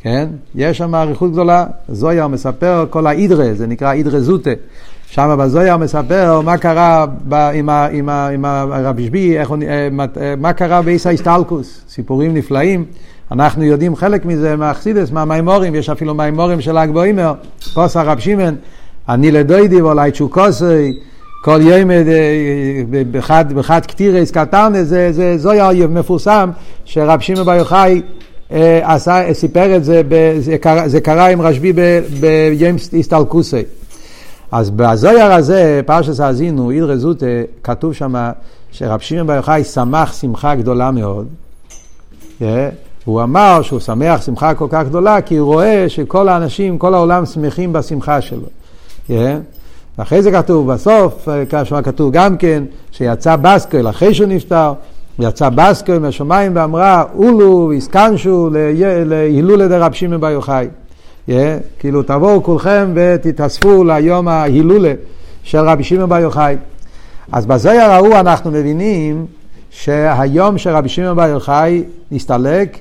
כן? 0.00 0.28
יש 0.54 0.78
שם 0.78 0.94
אריכות 0.94 1.32
גדולה. 1.32 1.66
זויר 1.88 2.26
מספר 2.26 2.86
כל 2.90 3.06
האידרה, 3.06 3.54
זה 3.54 3.66
נקרא 3.66 3.92
אידרה 3.92 4.20
זוטה. 4.20 4.50
שם 5.06 5.36
בזויר 5.38 5.76
מספר 5.76 6.40
מה 6.40 6.58
קרה 6.58 7.06
ב, 7.28 7.34
עם, 7.34 7.68
ה, 7.68 7.86
עם, 7.86 8.08
ה, 8.08 8.28
עם 8.28 8.44
הרבי 8.44 9.06
שבי, 9.06 9.38
איך, 9.38 9.52
אה, 9.52 9.88
אה, 10.20 10.34
מה 10.36 10.52
קרה 10.52 10.82
באיסא 10.82 11.08
איסטלקוס, 11.08 11.80
סיפורים 11.88 12.34
נפלאים. 12.34 12.84
אנחנו 13.32 13.64
יודעים 13.64 13.96
חלק 13.96 14.24
מזה 14.24 14.56
מהאכסידס, 14.56 15.10
מהמימורים, 15.10 15.74
יש 15.74 15.90
אפילו 15.90 16.14
מימורים 16.14 16.60
של 16.60 16.76
הגבוהימר, 16.76 17.34
כוס 17.74 17.96
הרב 17.96 18.18
שמעון. 18.18 18.54
אני 19.08 19.30
לדוידי 19.30 19.82
ואולי 19.82 20.10
צ'וקוסי, 20.12 20.98
כל 21.42 21.60
יום 21.62 21.90
אה, 21.90 21.96
בחד, 23.10 23.52
בחד 23.52 23.80
קטירס 23.86 24.30
קטרנס, 24.30 24.86
זה, 24.86 25.12
זה 25.12 25.38
זויה 25.38 25.86
מפורסם 25.88 26.50
שרב 26.84 27.20
שמעון 27.20 27.46
בר 27.46 27.54
יוחאי 27.54 28.02
אה, 28.52 28.96
סיפר 29.32 29.76
את 29.76 29.84
זה, 29.84 30.02
זה 30.38 30.58
קרה, 30.58 30.88
זה 30.88 31.00
קרה 31.00 31.26
עם 31.26 31.42
רשב"י 31.42 31.72
ביום 32.20 32.76
הסתלקוסי. 32.98 33.62
אז 34.52 34.70
בזויר 34.70 35.32
הזה, 35.32 35.80
פרשס 35.86 36.20
האזינו, 36.20 36.70
עיר 36.70 36.90
רזוטה, 36.90 37.26
כתוב 37.62 37.92
שם 37.92 38.14
שרב 38.72 39.00
שמעון 39.00 39.26
בר 39.26 39.32
יוחאי 39.34 39.64
שמח 39.64 40.12
שמחה 40.12 40.54
גדולה 40.54 40.90
מאוד. 40.90 41.26
אה, 42.42 42.68
הוא 43.04 43.22
אמר 43.22 43.62
שהוא 43.62 43.80
שמח 43.80 44.22
שמחה 44.22 44.54
כל 44.54 44.66
כך 44.70 44.82
גדולה 44.86 45.20
כי 45.20 45.36
הוא 45.36 45.54
רואה 45.54 45.84
שכל 45.88 46.28
האנשים, 46.28 46.78
כל 46.78 46.94
העולם 46.94 47.26
שמחים 47.26 47.72
בשמחה 47.72 48.20
שלו. 48.20 48.63
Yeah. 49.08 49.12
ואחרי 49.98 50.22
זה 50.22 50.32
כתוב 50.32 50.72
בסוף, 50.72 51.28
כאשר 51.48 51.82
כתוב 51.82 52.12
גם 52.12 52.36
כן, 52.36 52.64
שיצא 52.90 53.36
בסקל 53.36 53.88
אחרי 53.88 54.14
שהוא 54.14 54.28
נפטר, 54.28 54.72
יצא 55.18 55.48
בסקל 55.48 55.98
מהשמיים 55.98 56.52
ואמרה, 56.54 57.04
אולו 57.14 57.70
והסכנשו 57.72 58.50
להילולה 59.06 59.68
דרב 59.68 59.92
שמעון 59.92 60.20
בר 60.20 60.30
יוחאי. 60.30 60.68
Yeah, 61.28 61.32
כאילו 61.78 62.02
תבואו 62.02 62.42
כולכם 62.42 62.92
ותתאספו 62.94 63.84
ליום 63.84 64.28
ההילולה 64.28 64.92
של 65.42 65.58
רבי 65.58 65.84
שמעון 65.84 66.08
בר 66.08 66.18
יוחאי. 66.18 66.56
אז 67.32 67.46
בזויר 67.46 67.82
ההוא 67.82 68.14
אנחנו 68.20 68.50
מבינים 68.50 69.26
שהיום 69.70 70.58
שרבי 70.58 70.88
שמעון 70.88 71.16
בר 71.16 71.26
יוחאי 71.26 71.84
נסתלק, 72.10 72.78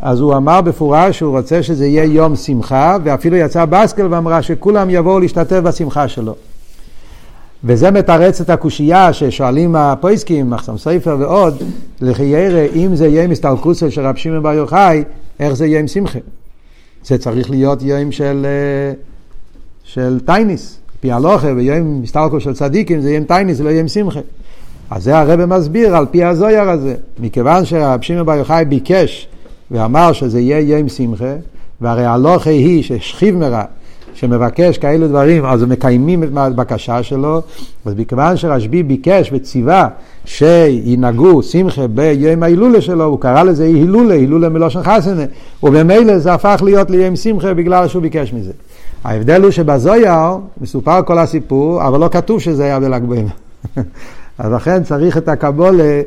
אז 0.00 0.20
הוא 0.20 0.36
אמר 0.36 0.60
בפורש 0.60 1.18
שהוא 1.18 1.38
רוצה 1.38 1.62
שזה 1.62 1.86
יהיה 1.86 2.04
יום 2.04 2.36
שמחה, 2.36 2.96
ואפילו 3.04 3.36
יצא 3.36 3.64
בסקל 3.64 4.06
ואמרה 4.10 4.42
שכולם 4.42 4.90
יבואו 4.90 5.20
להשתתף 5.20 5.56
בשמחה 5.56 6.08
שלו. 6.08 6.34
וזה 7.64 7.90
מתרץ 7.90 8.40
את 8.40 8.50
הקושייה 8.50 9.12
ששואלים 9.12 9.76
הפויסקים, 9.76 10.50
מחסם 10.50 10.78
ספר 10.78 11.16
ועוד, 11.20 11.62
לחיירה, 12.00 12.66
אם 12.74 12.96
זה 12.96 13.06
יהיה 13.06 13.28
מסתלקוסו 13.28 13.90
של 13.90 14.00
רב 14.00 14.16
שמעון 14.16 14.42
בר 14.42 14.52
יוחאי, 14.52 15.04
איך 15.40 15.52
זה 15.52 15.66
יהיה 15.66 15.80
עם 15.80 15.88
שמחה? 15.88 16.18
זה 17.04 17.18
צריך 17.18 17.50
להיות 17.50 17.82
יום 17.82 18.12
של, 18.12 18.46
אה, 18.46 18.92
של 19.84 20.20
טייניס, 20.24 20.78
פי 21.00 21.12
הלוכה, 21.12 21.48
ויום 21.56 22.02
מסתלקוס 22.02 22.44
של 22.44 22.54
צדיקים 22.54 23.00
זה 23.00 23.08
יהיה 23.08 23.18
עם 23.18 23.24
טייניס, 23.24 23.56
זה 23.56 23.64
לא 23.64 23.68
יהיה 23.68 23.80
עם 23.80 23.88
שמחה. 23.88 24.20
אז 24.90 25.04
זה 25.04 25.18
הרב 25.18 25.44
מסביר 25.44 25.96
על 25.96 26.06
פי 26.10 26.24
הזויר 26.24 26.70
הזה. 26.70 26.94
מכיוון 27.18 27.64
שרב 27.64 28.02
שמעון 28.02 28.26
בר 28.26 28.34
יוחאי 28.34 28.64
ביקש 28.64 29.28
ואמר 29.70 30.12
שזה 30.12 30.40
יהיה 30.40 30.78
יום 30.78 30.88
שמחה, 30.88 31.34
והרי 31.80 32.04
הלוכה 32.04 32.50
היא 32.50 32.82
ששכיב 32.82 33.36
מרע, 33.36 33.64
שמבקש 34.14 34.78
כאלו 34.78 35.08
דברים, 35.08 35.44
אז 35.44 35.62
מקיימים 35.62 36.22
את 36.22 36.28
הבקשה 36.34 37.02
שלו, 37.02 37.42
אז 37.84 37.94
מכיוון 37.96 38.36
שרשב"י 38.36 38.82
ביקש 38.82 39.30
וציווה 39.32 39.88
שינהגו 40.24 41.42
שמחה 41.42 41.86
ביום 41.86 42.42
ההילולה 42.42 42.80
שלו, 42.80 43.04
הוא 43.04 43.20
קרא 43.20 43.42
לזה 43.42 43.64
הילולה, 43.64 44.14
הילולה 44.14 44.48
מלושן 44.48 44.82
חסנה, 44.82 45.24
וממילא 45.62 46.18
זה 46.18 46.34
הפך 46.34 46.60
להיות 46.64 46.90
ליום 46.90 47.16
שמחה 47.16 47.54
בגלל 47.54 47.88
שהוא 47.88 48.02
ביקש 48.02 48.32
מזה. 48.32 48.52
ההבדל 49.04 49.42
הוא 49.42 49.50
שבזויר 49.50 50.12
מסופר 50.60 51.02
כל 51.02 51.18
הסיפור, 51.18 51.86
אבל 51.86 52.00
לא 52.00 52.08
כתוב 52.12 52.40
שזה 52.40 52.64
היה 52.64 52.80
בל"ג. 52.80 53.02
אז 54.38 54.52
לכן 54.52 54.82
צריך 54.82 55.16
את 55.16 55.28
הקבולה, 55.28 56.00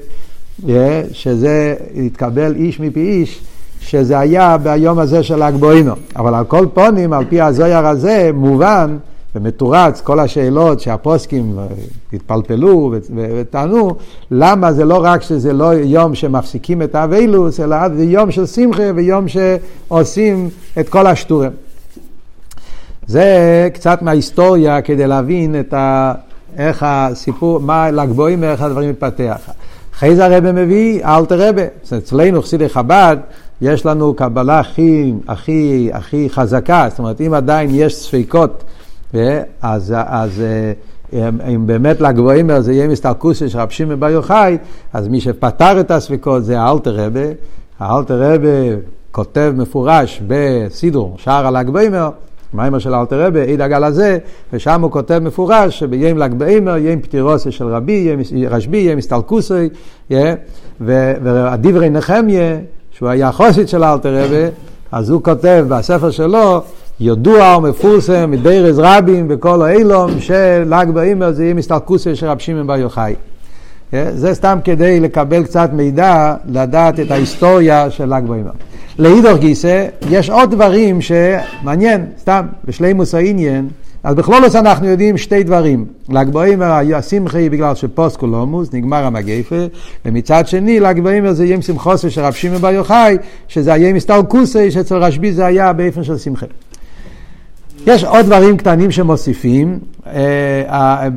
שזה 1.12 1.76
יתקבל 1.94 2.56
איש 2.56 2.80
מפי 2.80 3.00
איש, 3.00 3.42
שזה 3.80 4.20
היה 4.20 4.58
ביום 4.58 5.00
הזה 5.00 5.24
של 5.24 5.44
ל"ג 5.44 5.56
בעמר. 5.56 5.94
אבל 6.16 6.36
על 6.36 6.46
כל 6.46 6.66
פונים, 6.74 7.14
על 7.14 7.26
פי 7.30 7.42
הזויר 7.42 7.88
הזה, 7.88 8.32
מובן 8.34 8.98
ומתורץ 9.36 10.02
כל 10.02 10.20
השאלות 10.20 10.80
שהפוסקים 10.80 11.58
התפלפלו 12.14 12.94
וטענו, 13.10 13.96
למה 14.32 14.74
זה 14.74 14.86
לא 14.86 15.00
רק 15.04 15.22
שזה 15.22 15.54
לא 15.54 15.74
יום 15.74 16.16
שמפסיקים 16.16 16.82
את 16.82 16.96
האבילוס, 16.96 17.60
אלא 17.60 17.78
זה 17.96 18.04
יום 18.04 18.32
של 18.32 18.46
שמחה 18.46 18.84
ויום 18.96 19.26
שעושים 19.28 20.50
את 20.80 20.90
כל 20.90 21.08
השטורים. 21.08 21.52
זה 23.08 23.70
קצת 23.74 24.02
מההיסטוריה 24.02 24.82
כדי 24.82 25.08
להבין 25.08 25.60
את 25.60 25.74
ה... 25.74 26.14
איך 26.58 26.86
הסיפור, 26.88 27.60
מה 27.60 27.92
ל"ג 27.92 28.10
בעומר, 28.12 28.52
איך 28.52 28.62
הדברים 28.62 28.90
מתפתח. 28.90 29.50
אחרי 29.96 30.16
זה 30.16 30.26
הרב 30.26 30.52
מביא 30.52 31.06
אלתר 31.06 31.50
רבה. 31.50 31.62
אצלנו, 31.98 32.42
חסידי 32.42 32.70
חב"ד, 32.70 33.18
יש 33.62 33.86
לנו 33.86 34.14
קבלה 34.14 34.60
הכי, 34.60 35.14
הכי, 35.28 35.90
הכי 35.94 36.30
חזקה. 36.30 36.88
זאת 36.90 37.00
אומרת, 37.00 37.22
אם 37.22 37.34
עדיין 37.34 37.70
יש 37.74 37.96
ספקות, 37.96 38.64
אה, 39.16 39.42
אז, 39.62 39.94
אז 40.08 40.42
אה, 41.14 41.30
אם 41.54 41.68
באמת 41.68 42.02
ל"ג 42.02 42.16
בעומר 42.20 42.62
זה 42.62 42.74
יהיה 42.74 42.88
מסתלקוסי 42.88 43.50
של 43.50 43.60
רב 43.60 43.70
שמעון 43.70 44.00
בר 44.00 44.10
יוחאי, 44.10 44.58
אז 44.94 45.08
מי 45.08 45.22
שפתר 45.22 45.80
את 45.80 45.92
הספקות 45.92 46.46
זה 46.46 46.60
האלתר 46.60 47.06
רבה. 47.06 47.26
האלתר 47.80 48.34
רבה 48.34 48.76
כותב 49.12 49.54
מפורש 49.58 50.22
בסידור, 50.28 51.16
שער 51.18 51.48
הל"ג 51.48 51.70
בעומר, 51.70 52.10
מיימר 52.54 52.80
של 52.80 52.94
אלתר 52.94 53.26
רבי, 53.26 53.42
עיד 53.42 53.62
הגל 53.62 53.84
הזה, 53.84 54.18
ושם 54.54 54.82
הוא 54.82 54.92
כותב 54.92 55.20
מפורש 55.20 55.80
שביום 55.80 56.18
ל"ג 56.18 56.34
בעמר, 56.34 56.78
יום 56.78 57.02
פטירוסי 57.02 57.52
של 57.52 57.68
רבי, 57.68 58.16
רשב"י, 58.50 58.78
יום 58.78 58.98
הסתלקוסי, 58.98 59.70
והדברי 60.80 61.90
נחמיה, 61.90 62.58
שהוא 63.00 63.10
היה 63.10 63.32
חוסית 63.32 63.70
של 63.70 63.84
אלתר 63.84 64.24
רבי, 64.24 64.46
אז 64.92 65.10
הוא 65.10 65.24
כותב 65.24 65.66
בספר 65.70 66.12
שלו, 66.12 66.62
ידוע 67.00 67.58
ומפורסם 67.58 68.32
מדרז 68.32 68.80
רבים 68.80 69.28
בכל 69.28 69.62
האילום, 69.62 70.20
של"ג 70.20 70.86
בעמר 70.94 71.32
זה 71.32 71.44
יהיה 71.44 71.54
מסתלקוסי 71.54 72.16
של 72.16 72.28
רב 72.28 72.40
שמעון 72.40 72.68
בר 72.68 72.78
יוחאי. 72.78 73.16
זה 73.92 74.34
סתם 74.34 74.60
כדי 74.64 75.00
לקבל 75.00 75.44
קצת 75.44 75.70
מידע, 75.74 76.36
לדעת 76.46 77.00
את 77.00 77.12
ההיסטוריה 77.12 77.92
של 77.92 78.14
ל"ג 78.16 78.24
בעמר. 78.28 78.52
לאידור 79.00 79.38
גיסא, 79.38 79.88
יש 80.10 80.30
עוד 80.30 80.52
דברים 80.52 81.00
שמעניין, 81.02 82.06
סתם, 82.20 82.46
בשלימוס 82.66 83.16
העניין, 83.16 83.68
אז 84.10 84.16
בכלולוס 84.16 84.56
אנחנו 84.56 84.88
יודעים 84.88 85.18
שתי 85.18 85.44
דברים. 85.44 85.86
ל"ג 86.10 86.30
בעמר 86.30 86.72
השמחה 86.96 87.38
היא 87.38 87.52
בגלל 87.52 87.76
שפוסט 87.76 88.18
קולומוס, 88.18 88.74
נגמר 88.74 89.06
המגפה, 89.06 89.56
ומצד 90.06 90.48
שני 90.48 90.80
ל"ג 90.80 91.00
בעמר 91.00 91.34
זה 91.34 91.46
ים 91.46 91.62
שמחוסה 91.62 92.10
של 92.10 92.22
רב 92.22 92.34
שמעון 92.34 92.62
בר 92.62 92.72
יוחאי, 92.72 93.18
שזה 93.48 93.74
הים 93.74 93.96
מסתלקוסי, 93.96 94.72
שאצל 94.72 94.96
רשב"י 94.96 95.34
זה 95.34 95.46
היה 95.46 95.74
באופן 95.74 96.04
של 96.04 96.18
שמחה. 96.18 96.46
יש 97.88 98.04
עוד 98.04 98.26
דברים 98.26 98.58
קטנים 98.58 98.92
שמוסיפים 98.92 99.80
אה, 100.08 101.08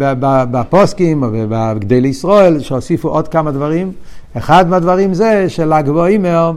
בפוסקים 0.50 1.22
ובגדי 1.22 2.00
לישראל, 2.00 2.60
שהוסיפו 2.60 3.08
עוד 3.08 3.28
כמה 3.28 3.50
דברים. 3.50 3.92
אחד 4.36 4.68
מהדברים 4.68 5.14
זה 5.14 5.44
של"ג 5.48 5.90
בעמר 5.90 6.52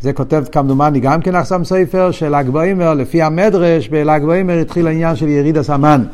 זה 0.00 0.12
כותב 0.12 0.44
כמדומני 0.52 1.00
גם 1.00 1.20
כן 1.20 1.34
אחסם 1.34 1.64
ספר 1.64 2.10
של 2.10 2.36
ל"ג 2.36 2.48
בעומר, 2.48 2.94
לפי 2.94 3.22
המדרש 3.22 3.88
בל"ג 3.88 4.20
בעומר 4.24 4.58
התחיל 4.58 4.86
העניין 4.86 5.16
של 5.16 5.28
יריד 5.28 5.56
הסמן. 5.56 6.04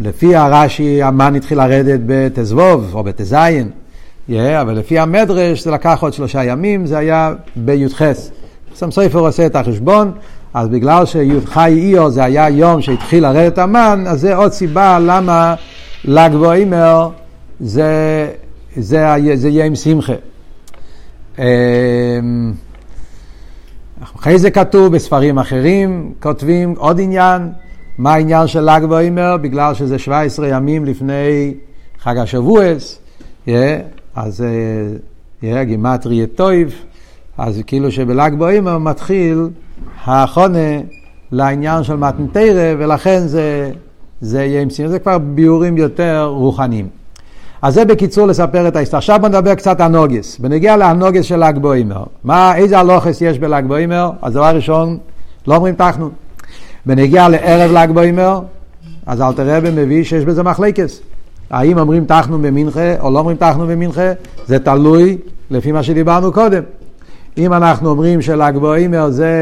לפי 0.00 0.36
הרש"י 0.36 1.02
המן 1.02 1.34
התחיל 1.34 1.58
לרדת 1.58 2.00
בתזבוב 2.06 2.90
או 2.94 3.02
בתזיין, 3.02 3.70
yeah, 4.30 4.32
אבל 4.60 4.72
לפי 4.72 4.98
המדרש 4.98 5.64
זה 5.64 5.70
לקח 5.70 5.98
עוד 6.02 6.12
שלושה 6.12 6.44
ימים, 6.44 6.86
זה 6.86 6.98
היה 6.98 7.34
בי"ח. 7.56 8.02
אחסם 8.72 8.90
ספר 8.90 9.18
עושה 9.18 9.46
את 9.46 9.56
החשבון, 9.56 10.12
אז 10.54 10.68
בגלל 10.68 11.06
שי"ח 11.06 11.58
איו 11.58 12.10
זה 12.10 12.24
היה 12.24 12.48
יום 12.48 12.82
שהתחיל 12.82 13.22
לרדת 13.22 13.58
המן, 13.58 14.04
אז 14.06 14.20
זה 14.20 14.36
עוד 14.36 14.52
סיבה 14.52 14.98
למה 14.98 15.54
ל"ג 16.04 16.30
בעומר 16.32 17.08
זה, 17.60 18.30
זה, 18.76 19.16
זה, 19.24 19.36
זה 19.36 19.48
יהיה 19.48 19.64
עם 19.64 19.74
שמחה. 19.74 20.12
אמ, 21.38 22.52
אחרי 24.16 24.38
זה 24.38 24.50
כתוב 24.50 24.94
בספרים 24.94 25.38
אחרים, 25.38 26.12
כותבים 26.20 26.74
עוד 26.78 27.00
עניין, 27.00 27.48
מה 27.98 28.14
העניין 28.14 28.46
של 28.46 28.70
ל"ג 28.70 28.84
בעומר, 28.84 29.36
בגלל 29.36 29.74
שזה 29.74 29.98
17 29.98 30.48
ימים 30.48 30.84
לפני 30.84 31.54
חג 32.00 32.16
השבועס, 32.16 32.98
yeah, 33.46 33.50
אז 34.14 34.44
yeah, 35.42 35.64
גימטרי 35.64 36.26
טויב, 36.26 36.74
אז 37.38 37.62
כאילו 37.66 37.92
שבל"ג 37.92 38.34
בעומר 38.38 38.78
מתחיל 38.78 39.48
החונה 40.04 40.80
לעניין 41.32 41.82
של 41.82 41.96
מתנתרא, 41.96 42.74
ולכן 42.78 43.26
זה, 43.26 43.72
זה 44.20 44.44
יהיה 44.44 44.62
עם 44.62 44.70
סיום, 44.70 44.88
זה 44.88 44.98
כבר 44.98 45.18
ביורים 45.18 45.76
יותר 45.76 46.24
רוחניים. 46.24 46.97
אז 47.62 47.74
זה 47.74 47.84
בקיצור 47.84 48.26
לספר 48.26 48.68
את 48.68 48.76
ההיסטוריה. 48.76 48.98
עכשיו 48.98 49.18
בוא 49.20 49.28
נדבר 49.28 49.54
קצת 49.54 49.80
על 49.80 49.92
נוגס. 49.92 50.38
בנגיע 50.38 50.76
להנוגס 50.76 51.24
של 51.24 51.44
ל"ג 51.44 51.58
בעומר. 51.58 52.04
מה, 52.24 52.56
איזה 52.56 52.78
הלוכס 52.78 53.20
יש 53.20 53.38
בל"ג 53.38 53.64
בעומר? 53.66 54.10
אז 54.22 54.32
דבר 54.32 54.56
ראשון, 54.56 54.98
לא 55.46 55.56
אומרים 55.56 55.74
תחנו. 55.74 56.10
בנגיע 56.86 57.28
לערב 57.28 57.72
ל"ג 57.72 57.90
בעומר, 57.90 58.40
אז 59.06 59.20
אל 59.20 59.32
תראה 59.32 59.60
מביא 59.60 60.04
שיש 60.04 60.24
בזה 60.24 60.42
מחלקס. 60.42 61.00
האם 61.50 61.78
אומרים 61.78 62.04
תחנו 62.04 62.38
במנחה 62.38 63.00
או 63.00 63.10
לא 63.10 63.18
אומרים 63.18 63.36
תחנו 63.36 63.66
במנחה, 63.66 64.12
זה 64.46 64.58
תלוי 64.58 65.18
לפי 65.50 65.72
מה 65.72 65.82
שדיברנו 65.82 66.32
קודם. 66.32 66.62
אם 67.38 67.52
אנחנו 67.52 67.90
אומרים 67.90 68.22
של"ג 68.22 68.52
בעומר 68.60 69.10
זה 69.10 69.32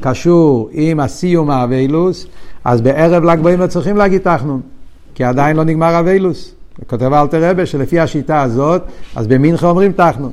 קשור 0.00 0.68
עם 0.72 1.00
הסיום 1.00 1.50
האבילוס, 1.50 2.26
אז 2.64 2.80
בערב 2.80 3.24
ל"ג 3.24 3.40
בעומר 3.40 3.66
צריכים 3.66 3.96
להגיד 3.96 4.20
תחנו, 4.20 4.60
כי 5.14 5.24
עדיין 5.24 5.56
לא 5.56 5.64
נגמר 5.64 6.00
אבילוס. 6.00 6.54
כותב 6.86 7.12
אלתר 7.12 7.50
רבה 7.50 7.66
שלפי 7.66 8.00
השיטה 8.00 8.42
הזאת, 8.42 8.82
אז 9.16 9.26
במנחה 9.26 9.68
אומרים 9.68 9.92
תחנון. 9.92 10.32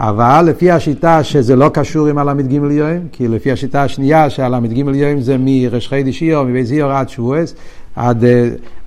אבל 0.00 0.44
לפי 0.48 0.70
השיטה 0.70 1.24
שזה 1.24 1.56
לא 1.56 1.68
קשור 1.68 2.06
עם 2.06 2.18
הל"ג 2.18 2.52
יום, 2.52 3.08
כי 3.12 3.28
לפי 3.28 3.52
השיטה 3.52 3.82
השנייה 3.82 4.30
שהל"ג 4.30 4.76
יום 4.76 5.20
זה 5.20 5.36
מרש 5.38 5.88
חידיש 5.88 6.22
איור, 6.22 6.44
מבית 6.44 6.66
זיור 6.66 6.92
עד 6.92 7.08
שבועס, 7.08 7.54
עד, 7.96 8.24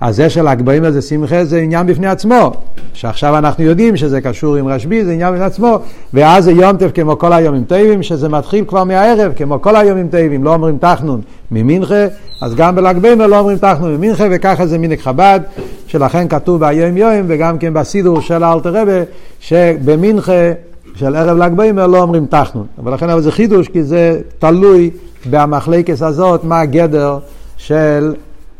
אז 0.00 0.16
זה 0.16 0.30
של 0.30 0.48
הגבוהים 0.48 0.84
הזה 0.84 1.02
שמחה 1.02 1.44
זה 1.44 1.60
עניין 1.60 1.86
בפני 1.86 2.06
עצמו, 2.06 2.52
שעכשיו 2.92 3.38
אנחנו 3.38 3.64
יודעים 3.64 3.96
שזה 3.96 4.20
קשור 4.20 4.56
עם 4.56 4.68
רשב"י, 4.68 5.04
זה 5.04 5.12
עניין 5.12 5.32
בפני 5.32 5.44
עצמו, 5.44 5.78
ואז 6.14 6.44
זה 6.44 6.52
יום 6.52 6.76
טף 6.76 6.90
כמו 6.94 7.18
כל 7.18 7.32
היומים 7.32 7.64
טובים, 7.64 8.02
שזה 8.02 8.28
מתחיל 8.28 8.64
כבר 8.64 8.84
מהערב, 8.84 9.32
כמו 9.36 9.62
כל 9.62 9.76
היומים 9.76 10.08
טובים, 10.08 10.44
לא 10.44 10.54
אומרים 10.54 10.78
תחנון 10.78 11.20
ממנחה, 11.50 12.06
אז 12.42 12.54
גם 12.54 12.76
בל"ג 12.76 12.98
בימר 12.98 13.26
לא 13.26 13.38
אומרים 13.38 13.58
תחנון 13.58 13.96
ממנחה, 13.96 14.24
וככה 14.30 14.66
זה 14.66 14.78
מנהג 14.78 14.98
חב"ד, 14.98 15.40
שלכן 15.86 16.28
כתוב 16.28 16.60
ביום 16.60 16.96
יום, 16.96 17.24
וגם 17.26 17.58
כן 17.58 17.74
בסידור 17.74 18.20
של 18.20 18.42
האלתר 18.42 18.76
רבה, 18.76 19.02
שבמנחה 19.40 20.52
של 20.94 21.16
ערב 21.16 21.38
ל"ג 21.38 21.52
בימר 21.56 21.86
לא 21.86 22.02
אומרים 22.02 22.26
תחנון. 22.26 22.66
ולכן 22.84 23.10
אבל 23.10 23.20
זה 23.20 23.32
חידוש, 23.32 23.68
כי 23.68 23.82
זה 23.82 24.20
תלוי 24.38 24.90
במחלקס 25.30 26.02
הזאת, 26.02 26.44
מה 26.44 26.60
הגדר 26.60 27.18
של 27.56 28.14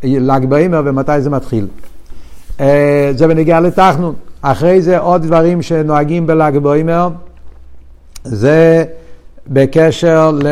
ל"ג 0.05 0.45
בעימר 0.49 0.83
ומתי 0.85 1.21
זה 1.21 1.31
מתחיל. 1.31 1.67
אה, 2.61 3.11
זה 3.17 3.29
בנגיעה 3.29 3.61
לתחנון. 3.61 4.15
אחרי 4.43 4.83
זה 4.83 4.99
עוד 4.99 5.23
דברים 5.23 5.63
שנוהגים 5.63 6.27
בל"ג 6.27 6.59
בעימר, 6.59 7.09
זה 8.25 8.85
בקשר 9.49 10.31
ל... 10.43 10.47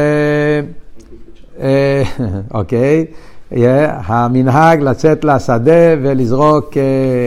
אה, 1.61 2.03
אוקיי, 2.55 3.07
המנהג 4.05 4.81
לצאת 4.81 5.25
לשדה 5.25 5.95
ולזרוק 6.03 6.77
אה, 6.77 6.83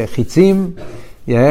חיצים. 0.07 0.71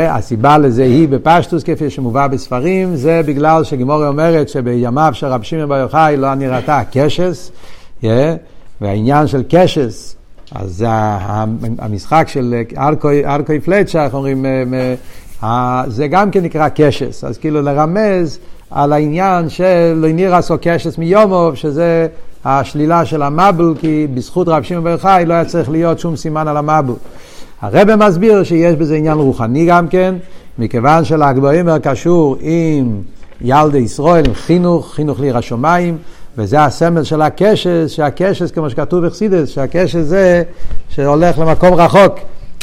הסיבה 0.09 0.59
לזה 0.59 0.83
היא 0.83 1.09
בפשטוס, 1.09 1.63
כפי 1.63 1.91
שמובא 1.91 2.27
בספרים, 2.27 2.97
זה 2.97 3.21
בגלל 3.27 3.65
שגימורי 3.65 4.07
אומרת 4.07 4.49
שבימיו 4.49 5.11
של 5.15 5.27
רב 5.27 5.43
שמעון 5.43 5.69
בר 5.69 5.77
יוחאי 5.77 6.17
לא 6.17 6.35
נראתה 6.35 6.79
הקשס, 6.79 7.51
והעניין 8.81 9.27
של 9.27 9.43
קשס 9.49 10.17
אז 10.55 10.85
המשחק 11.79 12.29
של 12.29 12.63
ארקוי 13.25 13.61
פלצ'ה, 13.65 14.05
איך 14.05 14.15
אומרים, 14.15 14.45
זה 15.87 16.07
גם 16.07 16.31
כן 16.31 16.43
נקרא 16.43 16.69
קשס, 16.75 17.25
אז 17.25 17.39
כאילו 17.39 17.63
לרמז 17.63 18.39
על 18.71 18.93
העניין 18.93 19.49
של 19.49 19.93
לא 19.97 20.09
נירס 20.09 20.51
או 20.51 20.57
קשס 20.61 20.99
מיומוב, 20.99 21.55
שזה 21.55 22.07
השלילה 22.45 23.05
של 23.05 23.23
המבול, 23.23 23.75
כי 23.81 24.07
בזכות 24.15 24.49
רב 24.49 24.63
שמעון 24.63 24.85
בר 24.85 24.99
חי 24.99 25.25
לא 25.27 25.35
היה 25.35 25.45
צריך 25.45 25.71
להיות 25.71 25.99
שום 25.99 26.17
סימן 26.17 26.49
על 26.49 26.57
המבול. 26.57 26.97
הרב 27.61 27.95
מסביר 27.95 28.43
שיש 28.43 28.77
בזה 28.77 28.95
עניין 28.95 29.19
רוחני 29.19 29.67
גם 29.67 29.89
כן, 29.89 30.15
מכיוון 30.59 31.05
שלהגבוהים 31.05 31.69
קשור 31.83 32.37
עם 32.41 33.01
ילדי 33.41 33.79
ישראל, 33.79 34.27
עם 34.27 34.35
חינוך, 34.35 34.95
חינוך 34.95 35.21
לעיר 35.21 35.39
השמיים. 35.39 35.99
וזה 36.39 36.65
הסמל 36.65 37.05
של 37.05 37.23
הקשס, 37.23 37.87
שהקשס, 37.87 38.51
כמו 38.51 38.71
שכתוב 38.71 39.07
בחסידס, 39.07 39.49
שהקשס 39.49 40.01
זה 40.01 40.43
שהולך 40.89 41.39
למקום 41.39 41.75
רחוק, 41.75 42.15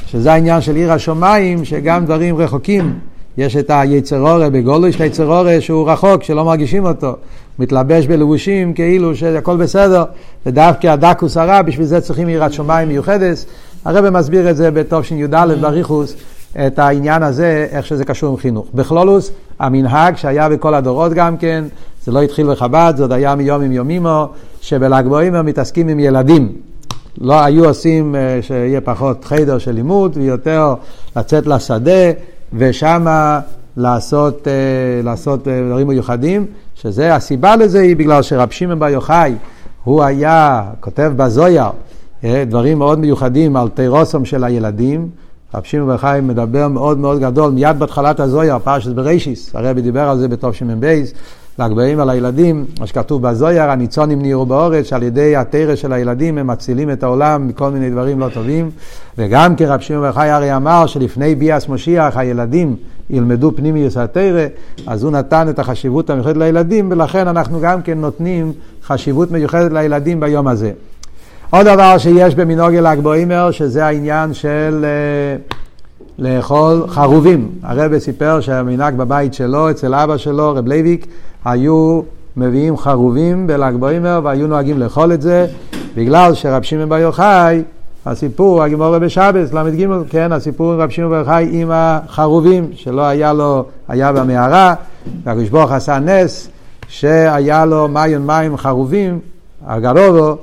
שזה 0.06 0.34
העניין 0.34 0.62
של 0.62 0.76
עיר 0.76 0.92
השמיים, 0.92 1.66
שגם 1.66 2.06
דברים 2.06 2.38
רחוקים, 2.38 3.00
יש 3.38 3.56
את 3.56 3.72
היצרורה 3.74 4.50
בגולו, 4.50 4.88
יש 4.88 4.96
את 4.96 5.02
היצרורה 5.02 5.62
שהוא 5.62 5.92
רחוק, 5.92 6.24
שלא 6.24 6.46
מרגישים 6.46 6.86
אותו, 6.86 7.16
מתלבש 7.60 8.08
בלבושים 8.08 8.74
כאילו 8.74 9.16
שהכל 9.16 9.58
בסדר, 9.58 10.04
ודווקא 10.46 10.88
הדקוס 10.88 11.38
הרע, 11.38 11.62
בשביל 11.62 11.86
זה 11.86 12.02
צריכים 12.02 12.30
יראת 12.30 12.54
שמיים 12.54 12.88
מיוחדת. 12.88 13.46
הרב 13.86 14.10
מסביר 14.10 14.50
את 14.50 14.58
זה 14.58 14.72
בתשי"א 14.72 15.46
בריחוס, 15.62 16.16
את 16.68 16.80
העניין 16.80 17.24
הזה, 17.24 17.68
איך 17.72 17.86
שזה 17.86 18.06
קשור 18.06 18.30
עם 18.30 18.38
חינוך. 18.38 18.68
בכלולוס, 18.74 19.32
המנהג 19.60 20.16
שהיה 20.16 20.50
בכל 20.50 20.74
הדורות 20.74 21.14
גם 21.14 21.38
כן, 21.38 21.64
זה 22.04 22.12
לא 22.12 22.22
התחיל 22.22 22.52
בחב"ד, 22.52 22.94
זה 22.98 23.04
עוד 23.04 23.12
היה 23.12 23.36
מיום 23.36 23.62
עם 23.62 23.72
יומימו, 23.72 24.28
שבל"ג 24.62 25.08
בעומר 25.08 25.42
מתעסקים 25.42 25.88
עם 25.88 26.00
ילדים. 26.00 26.52
לא 27.22 27.44
היו 27.44 27.66
עושים 27.66 28.16
אה, 28.16 28.40
שיהיה 28.42 28.82
פחות 28.82 29.26
חדר 29.26 29.58
של 29.58 29.72
לימוד, 29.72 30.18
ויותר 30.18 30.74
לצאת 31.16 31.48
לשדה, 31.48 32.12
ושמה 32.54 33.40
לעשות, 33.78 34.48
אה, 34.48 34.54
לעשות 35.04 35.48
אה, 35.48 35.62
דברים 35.68 35.88
מיוחדים, 35.88 36.46
שזה, 36.76 37.16
הסיבה 37.16 37.56
לזה 37.56 37.82
היא 37.82 37.96
בגלל 37.96 38.22
שרב 38.22 38.50
שמעון 38.50 38.80
בר 38.80 38.88
יוחאי, 38.88 39.36
הוא 39.84 40.04
היה, 40.04 40.64
כותב 40.80 41.12
בזויר, 41.16 41.66
דברים 42.24 42.78
מאוד 42.78 43.00
מיוחדים 43.00 43.56
על 43.56 43.70
תירוסום 43.70 44.26
של 44.26 44.44
הילדים. 44.44 45.10
רב 45.54 45.64
שמעון 45.64 45.88
בר 45.88 45.94
יוחאי 45.94 46.22
מדבר 46.22 46.68
מאוד 46.68 46.98
מאוד 46.98 47.20
גדול, 47.20 47.52
מיד 47.52 47.80
בהתחלת 47.80 48.20
הזויר, 48.20 48.60
פרשת 48.60 48.92
ברישיס, 48.92 49.56
הרבי 49.56 49.82
דיבר 49.82 50.10
על 50.10 50.18
זה 50.18 50.28
בייס, 50.80 51.14
להגבהים 51.60 52.00
על 52.00 52.10
הילדים, 52.10 52.66
מה 52.80 52.88
שכתוב 52.88 53.22
בזויר, 53.22 53.64
הניצונים 53.64 54.22
נהיו 54.22 54.46
באורץ, 54.46 54.86
שעל 54.86 55.04
ידי 55.04 55.36
התרא 55.36 55.76
של 55.76 55.94
הילדים 55.94 56.38
הם 56.38 56.48
מצילים 56.48 56.92
את 56.92 57.04
העולם 57.04 57.48
מכל 57.48 57.70
מיני 57.70 57.90
דברים 57.90 58.20
לא 58.20 58.30
טובים. 58.34 58.72
וגם 59.18 59.56
כי 59.56 59.66
רב 59.66 59.80
שמעון 59.80 60.12
בר 60.12 60.22
הרי 60.22 60.56
אמר 60.56 60.86
שלפני 60.86 61.36
ביאס 61.36 61.70
משיח 61.70 62.18
הילדים 62.18 62.76
ילמדו 63.10 63.52
פנימיות 63.56 63.98
התורה, 63.98 64.46
אז 64.88 65.04
הוא 65.04 65.12
נתן 65.12 65.50
את 65.50 65.60
החשיבות 65.60 66.10
המיוחדת 66.10 66.38
לילדים, 66.38 66.92
ולכן 66.92 67.28
אנחנו 67.28 67.60
גם 67.60 67.82
כן 67.82 67.98
נותנים 67.98 68.54
חשיבות 68.84 69.32
מיוחדת 69.32 69.72
לילדים 69.72 70.20
ביום 70.20 70.48
הזה. 70.48 70.72
עוד 71.50 71.68
דבר 71.68 71.98
שיש 71.98 72.36
במנהגי 72.36 72.82
ל"ג 72.82 73.00
בעומר, 73.00 73.52
שזה 73.52 73.86
העניין 73.86 74.34
של 74.34 74.86
uh, 74.86 75.54
לאכול 76.20 76.84
חרובים. 76.88 77.50
הרב 77.64 77.98
סיפר 77.98 78.40
שהמנהג 78.40 78.96
בבית 78.96 79.34
שלו, 79.34 79.72
אצל 79.72 79.96
אבא 79.96 80.18
שלו, 80.18 80.56
רב 80.56 80.68
לייביק, 80.68 81.08
היו 81.46 82.02
מביאים 82.38 82.78
חרובים 82.78 83.48
בל"ג 83.48 83.76
בעומר 83.80 84.22
והיו 84.24 84.48
נוהגים 84.48 84.80
לאכול 84.80 85.14
את 85.14 85.22
זה, 85.22 85.48
בגלל 85.96 86.34
שרב 86.34 86.64
שמעון 86.64 86.90
בר 86.90 86.98
יוחאי, 86.98 87.64
הסיפור, 88.06 88.64
הגמרא 88.64 89.00
בשבת, 89.00 89.54
ל"ג, 89.54 89.88
כן, 90.10 90.32
הסיפור 90.32 90.74
עם 90.74 90.80
רב 90.80 90.90
שמעון 90.90 91.12
בר 91.12 91.18
יוחאי 91.18 91.50
עם 91.52 91.70
החרובים, 91.74 92.70
שלא 92.74 93.02
היה 93.02 93.34
לו, 93.34 93.66
היה 93.88 94.12
במערה, 94.12 94.74
והקדוש 95.24 95.50
ברוך 95.50 95.72
עשה 95.72 96.00
נס, 96.00 96.50
שהיה 96.88 97.66
לו 97.66 97.88
מים 97.88 98.28
מים 98.28 98.58
חרובים, 98.58 99.20
הגרובו, 99.68 100.38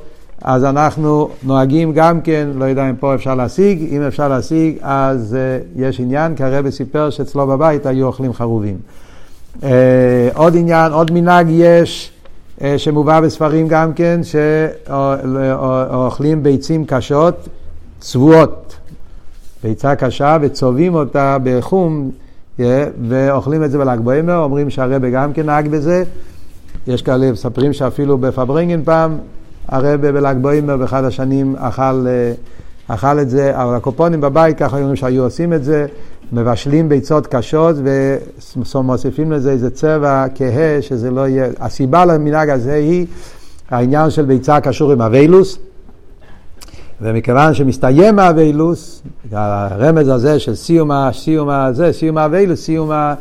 אז 0.44 0.64
אנחנו 0.64 1.28
נוהגים 1.42 1.92
גם 1.92 2.20
כן, 2.20 2.48
לא 2.54 2.64
יודע 2.64 2.90
אם 2.90 2.96
פה 2.96 3.14
אפשר 3.14 3.34
להשיג, 3.34 3.86
אם 3.90 4.02
אפשר 4.02 4.28
להשיג 4.28 4.76
אז 4.82 5.36
uh, 5.36 5.80
יש 5.80 6.00
עניין, 6.00 6.34
כי 6.34 6.44
הרבי 6.44 6.70
סיפר 6.70 7.10
שאצלו 7.10 7.46
בבית 7.46 7.86
היו 7.86 8.06
אוכלים 8.06 8.32
חרובים. 8.32 8.76
Uh, 9.60 9.64
עוד 10.34 10.56
עניין, 10.56 10.92
עוד 10.92 11.10
מנהג 11.12 11.46
יש, 11.50 12.12
uh, 12.58 12.62
שמובא 12.76 13.20
בספרים 13.20 13.68
גם 13.68 13.92
כן, 13.92 14.20
שאוכלים 15.22 16.42
ביצים 16.42 16.84
קשות, 16.84 17.48
צבועות. 18.00 18.76
ביצה 19.64 19.96
קשה 19.96 20.36
וצובעים 20.40 20.94
אותה 20.94 21.36
בחום, 21.42 22.10
yeah, 22.58 22.62
ואוכלים 23.08 23.64
את 23.64 23.70
זה 23.70 23.78
בל"ג 23.78 23.98
בעמר, 23.98 24.36
אומרים 24.36 24.70
שהרבי 24.70 25.10
גם 25.10 25.32
כן 25.32 25.46
נהג 25.46 25.68
בזה. 25.68 26.04
יש 26.86 27.02
כאלה 27.02 27.32
מספרים 27.32 27.72
שאפילו 27.72 28.18
בפברנגן 28.18 28.84
פעם, 28.84 29.18
הרבה 29.68 30.12
בל"ג 30.12 30.36
בעמר 30.40 30.76
באחד 30.76 31.04
השנים 31.04 31.56
אכל, 31.58 32.06
אה, 32.06 32.32
אכל 32.88 33.20
את 33.20 33.30
זה, 33.30 33.62
אבל 33.62 33.74
הקופונים 33.74 34.20
בבית 34.20 34.58
ככה 34.58 34.78
אומרים 34.78 34.96
שהיו 34.96 35.22
עושים 35.22 35.52
את 35.52 35.64
זה, 35.64 35.86
מבשלים 36.32 36.88
ביצות 36.88 37.26
קשות 37.26 37.76
ומוסיפים 38.74 39.32
לזה 39.32 39.50
איזה 39.50 39.70
צבע 39.70 40.24
כהה, 40.34 40.82
שזה 40.82 41.10
לא 41.10 41.28
יהיה, 41.28 41.46
הסיבה 41.60 42.04
למנהג 42.04 42.50
הזה 42.50 42.74
היא 42.74 43.06
העניין 43.70 44.10
של 44.10 44.24
ביצה 44.24 44.60
קשור 44.60 44.92
עם 44.92 45.02
אביילוס, 45.02 45.58
ומכיוון 47.00 47.54
שמסתיים 47.54 48.18
האביילוס, 48.18 49.02
הרמז 49.32 50.08
הזה 50.08 50.38
של 50.38 50.54
סיום 50.54 50.90
הזה, 51.50 51.92
סיום 51.92 52.18
האביילוס, 52.18 52.64
סיום 52.64 52.90
ה... 52.90 53.14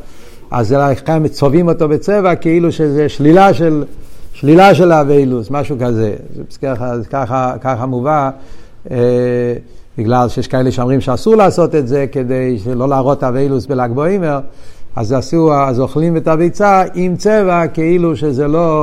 אז 0.52 0.74
לכן 0.74 1.28
צובעים 1.28 1.68
אותו 1.68 1.90
בצבע 1.90 2.36
כאילו 2.36 2.72
שזה 2.72 3.10
שלילה 3.10 3.54
של... 3.54 3.84
שלילה 4.44 4.76
של 4.76 4.92
האביילוס, 4.92 5.52
משהו 5.52 5.76
כזה. 5.80 6.16
ככה, 6.62 6.94
ככה, 7.10 7.54
ככה 7.62 7.86
מובא, 7.86 8.30
אה, 8.92 8.98
בגלל 9.98 10.30
שיש 10.30 10.48
כאלה 10.48 10.72
שאומרים 10.72 11.02
שאסור 11.02 11.36
לעשות 11.36 11.76
את 11.76 11.88
זה 11.88 12.06
כדי 12.12 12.60
שלא 12.64 12.90
להראות 12.90 13.18
את 13.18 13.24
האביילוס 13.24 13.66
בל"ג 13.66 13.90
בעומר, 13.92 14.40
אז 14.96 15.12
עשו, 15.12 15.54
אז 15.54 15.80
אוכלים 15.80 16.18
את 16.18 16.28
הביצה 16.28 16.84
עם 16.94 17.16
צבע 17.16 17.68
כאילו 17.68 18.16
שזה 18.16 18.48
לא, 18.48 18.82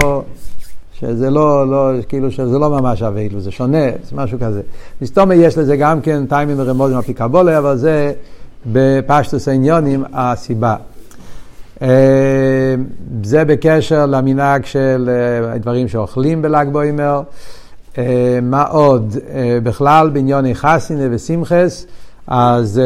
שזה 0.92 1.30
לא, 1.30 1.70
לא, 1.70 1.90
כאילו 2.08 2.30
שזה 2.30 2.58
לא 2.58 2.70
ממש 2.70 3.02
אביילוס, 3.02 3.44
זה 3.44 3.50
שונה, 3.50 3.86
זה 4.10 4.16
משהו 4.16 4.38
כזה. 4.40 4.60
מסתומי 5.02 5.34
יש 5.34 5.58
לזה 5.58 5.76
גם 5.76 6.00
כן 6.00 6.26
טיימים 6.26 6.56
ורמוזים 6.58 6.98
אפיקבולה, 6.98 7.58
אבל 7.58 7.76
זה 7.76 8.12
בפשטוס 8.66 9.48
העניונים 9.48 10.04
הסיבה. 10.12 10.76
אה, 11.82 12.74
זה 13.22 13.44
בקשר 13.44 14.06
למנהג 14.06 14.64
של 14.64 15.10
אה, 15.52 15.58
דברים 15.58 15.88
שאוכלים 15.88 16.42
בל"ג 16.42 16.66
בוימר. 16.72 17.22
אה, 17.98 18.38
מה 18.42 18.62
עוד? 18.62 19.16
בכלל 19.62 20.10
בעניוני 20.10 20.54
חסינה 20.54 21.04
ושמחס, 21.10 21.86
אז 22.26 22.80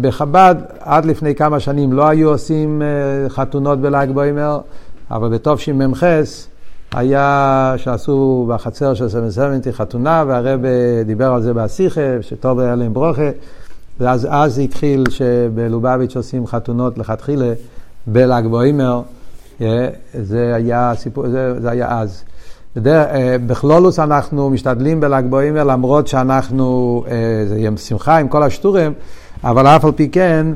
בחב"ד 0.00 0.54
עד 0.80 1.04
לפני 1.04 1.34
כמה 1.34 1.60
שנים 1.60 1.92
לא 1.92 2.08
היו 2.08 2.30
עושים 2.30 2.82
חתונות 3.28 3.80
בל"ג 3.80 4.10
בוימר, 4.14 4.60
אבל 5.10 5.28
בתשמ"ח 5.28 6.02
היה 6.92 7.74
שעשו 7.76 8.46
בחצר 8.48 8.94
של 8.94 9.08
סמסמנטי 9.08 9.72
חתונה, 9.72 10.24
והרב 10.26 10.60
דיבר 11.06 11.32
על 11.32 11.42
זה 11.42 11.54
בשיחה, 11.54 12.00
שטוב 12.20 12.58
היה 12.60 12.74
להם 12.74 12.94
ברוכה. 12.94 13.30
ואז 14.00 14.28
אז 14.30 14.58
התחיל 14.58 15.04
שבלובביץ' 15.10 16.16
עושים 16.16 16.46
חתונות 16.46 16.98
לכתחילה 16.98 17.52
בל"ג 18.06 18.46
בוימר, 18.46 19.02
זה 20.14 20.52
היה 20.54 20.92
סיפור, 20.96 21.28
זה, 21.28 21.60
זה 21.60 21.70
היה 21.70 22.00
אז. 22.00 22.24
בדרך, 22.76 23.06
בכלולוס 23.46 23.98
אנחנו 23.98 24.50
משתדלים 24.50 25.00
בל"ג 25.00 25.22
בוימר 25.30 25.64
למרות 25.64 26.08
שאנחנו, 26.08 27.04
זה 27.48 27.58
יום 27.58 27.76
שמחה 27.76 28.18
עם 28.18 28.28
כל 28.28 28.42
השטורים, 28.42 28.92
אבל 29.44 29.66
אף 29.66 29.84
על 29.84 29.92
פי 29.92 30.08
כן, 30.08 30.46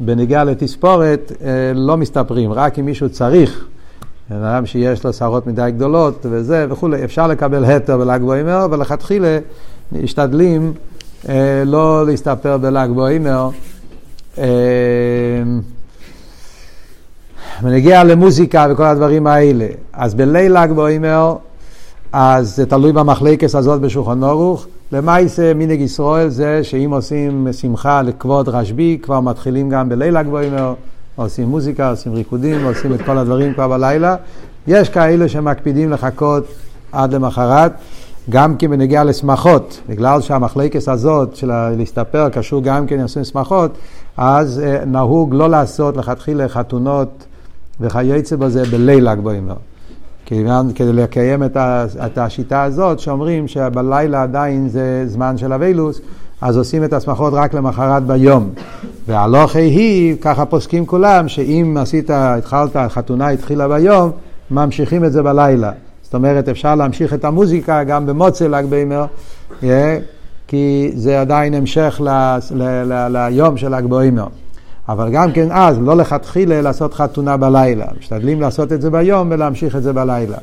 בנגיעה 0.00 0.44
לתספורת, 0.44 1.32
לא 1.74 1.96
מסתפרים, 1.96 2.52
רק 2.52 2.78
אם 2.78 2.84
מישהו 2.84 3.08
צריך. 3.08 3.64
בן 4.30 4.44
אדם 4.44 4.66
שיש 4.66 5.04
לו 5.04 5.12
שערות 5.12 5.46
מדי 5.46 5.70
גדולות 5.76 6.26
וזה 6.30 6.66
וכולי, 6.70 7.04
אפשר 7.04 7.26
לקבל 7.26 7.64
התר 7.64 7.98
בל"ג 7.98 8.20
בוימר, 8.20 8.66
ולכתחילה 8.70 9.38
משתדלים 9.92 10.72
אה, 11.28 11.62
לא 11.66 12.06
להסתפר 12.06 12.58
בל"ג 12.58 12.88
בוימר. 12.94 13.48
אה, 14.38 14.44
ונגיע 17.62 18.04
למוזיקה 18.04 18.66
וכל 18.70 18.84
הדברים 18.84 19.26
האלה. 19.26 19.66
אז 19.92 20.14
בליל 20.14 20.58
ל"ג 20.58 20.72
בוימר, 20.74 21.36
אז 22.12 22.56
זה 22.56 22.66
תלוי 22.66 22.92
במחלקס 22.92 23.54
הזאת 23.54 23.80
בשולחן 23.80 24.22
אורוך. 24.22 24.66
למעשה 24.92 25.54
מנהג 25.54 25.80
ישראל 25.80 26.28
זה 26.28 26.64
שאם 26.64 26.90
עושים 26.92 27.48
שמחה 27.52 28.02
לכבוד 28.02 28.48
רשב"י, 28.48 28.98
כבר 29.02 29.20
מתחילים 29.20 29.68
גם 29.68 29.88
בליל 29.88 30.18
ל"ג 30.18 30.26
בוימר. 30.26 30.74
עושים 31.16 31.48
מוזיקה, 31.48 31.90
עושים 31.90 32.14
ריקודים, 32.14 32.64
עושים 32.64 32.94
את 32.94 33.02
כל 33.02 33.18
הדברים 33.18 33.54
כבר 33.54 33.68
בלילה. 33.68 34.16
יש 34.66 34.88
כאלה 34.88 35.28
שמקפידים 35.28 35.90
לחכות 35.90 36.44
עד 36.92 37.14
למחרת, 37.14 37.72
גם 38.30 38.56
כי 38.56 38.68
בנגיע 38.68 39.04
לשמחות, 39.04 39.80
בגלל 39.88 40.20
שהמחלקת 40.20 40.88
הזאת 40.88 41.36
של 41.36 41.50
להסתפר 41.76 42.28
קשור 42.28 42.62
גם 42.62 42.86
כן 42.86 42.98
לעשות 42.98 43.24
שמחות, 43.24 43.70
אז 44.16 44.60
אה, 44.64 44.84
נהוג 44.84 45.34
לא 45.34 45.50
לעשות 45.50 45.96
לכתחילה 45.96 46.48
חתונות 46.48 47.24
וכיוצא 47.80 48.36
בזה 48.36 48.62
בליל 48.64 49.10
ל"ג 49.10 49.20
בעומר. 49.20 49.56
כדי 50.74 50.92
לקיים 50.92 51.44
את, 51.44 51.56
ה, 51.56 51.84
את 52.06 52.18
השיטה 52.18 52.62
הזאת, 52.62 52.98
שאומרים 52.98 53.48
שבלילה 53.48 54.22
עדיין 54.22 54.68
זה 54.68 55.04
זמן 55.06 55.38
של 55.38 55.52
אבילוס, 55.52 56.00
אז 56.40 56.56
עושים 56.56 56.84
את 56.84 56.92
השמחות 56.92 57.32
רק 57.36 57.54
למחרת 57.54 58.02
ביום. 58.02 58.50
והלוכי 59.08 59.58
היא, 59.58 60.16
ככה 60.20 60.44
פוסקים 60.44 60.86
כולם, 60.86 61.28
שאם 61.28 61.76
עשית, 61.80 62.10
התחלת, 62.10 62.76
החתונה 62.76 63.28
התחילה 63.28 63.68
ביום, 63.68 64.10
ממשיכים 64.50 65.04
את 65.04 65.12
זה 65.12 65.22
בלילה. 65.22 65.72
זאת 66.02 66.14
אומרת, 66.14 66.48
אפשר 66.48 66.74
להמשיך 66.74 67.14
את 67.14 67.24
המוזיקה 67.24 67.84
גם 67.84 68.06
במוצא 68.06 68.46
ל"ג 68.46 68.64
בימר, 68.64 69.04
כי 70.48 70.92
זה 70.94 71.20
עדיין 71.20 71.54
המשך 71.54 72.00
ליום 73.10 73.56
של 73.56 73.74
ל"ג 73.74 73.86
בימר. 73.86 74.26
אבל 74.88 75.10
גם 75.10 75.32
כן 75.32 75.48
אז, 75.50 75.78
לא 75.80 75.96
לכתחילה 75.96 76.60
לעשות 76.60 76.94
חתונה 76.94 77.36
בלילה. 77.36 77.86
משתדלים 77.98 78.40
לעשות 78.40 78.72
את 78.72 78.82
זה 78.82 78.90
ביום 78.90 79.28
ולהמשיך 79.30 79.76
את 79.76 79.82
זה 79.82 79.92
בלילה. 79.92 80.36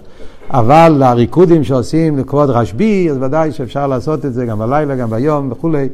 אבל 0.52 0.96
לריקודים 1.00 1.64
שעושים 1.64 2.18
לכבוד 2.18 2.50
רשב"י, 2.50 3.08
אז 3.12 3.18
ודאי 3.22 3.52
שאפשר 3.52 3.88
לעשות 3.88 4.26
את 4.26 4.34
זה 4.34 4.46
גם 4.46 4.60
בלילה, 4.60 4.96
גם 4.96 5.10
ביום 5.10 5.52
וכולי. 5.52 5.90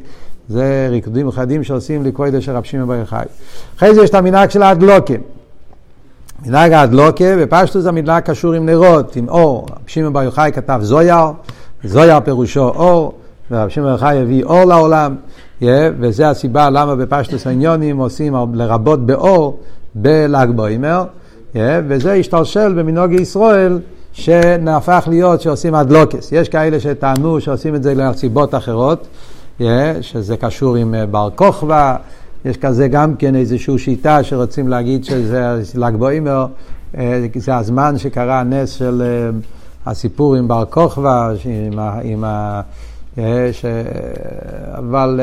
זה 0.48 0.86
ריקודים 0.90 1.22
מיוחדים 1.22 1.64
שעושים 1.64 2.04
לכבוד 2.04 2.34
אשר 2.34 2.56
רב 2.56 2.64
שמעון 2.64 2.88
בר 2.88 2.94
יוחאי. 2.94 3.24
אחרי 3.76 3.94
זה 3.94 4.02
יש 4.02 4.10
את 4.10 4.14
המנהג 4.14 4.50
של 4.50 4.62
האדלוקה. 4.62 5.14
מנהג 6.46 6.72
האדלוקה, 6.72 7.36
בפשטוס 7.36 7.86
המנהג 7.86 8.22
קשור 8.22 8.52
עם 8.52 8.66
נרות, 8.66 9.16
עם 9.16 9.28
אור. 9.28 9.66
רב 9.70 9.78
שמעון 9.86 10.12
בר 10.12 10.22
יוחאי 10.22 10.50
כתב 10.54 10.78
זויר, 10.82 11.24
זויר 11.84 12.20
פירושו 12.20 12.68
אור, 12.68 13.12
ורב 13.50 13.68
שמעון 13.68 13.88
בר 13.88 13.94
יוחאי 13.94 14.22
הביא 14.22 14.44
אור 14.44 14.64
לעולם, 14.64 15.14
yeah, 15.62 15.66
וזה 16.00 16.28
הסיבה 16.28 16.70
למה 16.70 16.96
בפשטוס 16.96 17.46
העניונים 17.46 17.96
עושים 17.96 18.34
לרבות 18.54 19.06
באור 19.06 19.60
בל"ג 19.94 20.48
בוימר, 20.54 21.04
yeah, 21.54 21.58
וזה 21.88 22.12
השתלשל 22.12 22.72
במנהוג 22.72 23.12
ישראל. 23.12 23.78
שנהפך 24.16 25.04
להיות 25.10 25.40
שעושים 25.40 25.74
אדלוקס. 25.74 26.32
יש 26.32 26.48
כאלה 26.48 26.80
שטענו 26.80 27.40
שעושים 27.40 27.74
את 27.74 27.82
זה 27.82 27.94
לסיבות 27.94 28.54
אחרות, 28.54 29.06
שזה 30.00 30.36
קשור 30.36 30.76
עם 30.76 30.94
אה, 30.94 31.06
בר 31.06 31.28
כוכבא, 31.34 31.96
יש 32.44 32.56
כזה 32.56 32.88
גם 32.88 33.16
כן 33.16 33.36
איזושהי 33.36 33.78
שיטה 33.78 34.22
שרוצים 34.22 34.68
להגיד 34.68 35.04
שזה 35.04 35.60
ל"ג 35.74 35.96
בוימר, 35.96 36.46
אה, 36.96 37.26
זה 37.36 37.56
הזמן 37.56 37.98
שקרה 37.98 38.40
הנס 38.40 38.70
של 38.70 39.02
אה, 39.02 39.30
הסיפור 39.86 40.34
עם 40.34 40.48
בר 40.48 40.64
כוכבא, 40.64 41.32
עם, 41.44 41.78
עם 42.02 42.24
ה... 42.24 42.60
ש... 43.52 43.64
אבל 44.78 45.20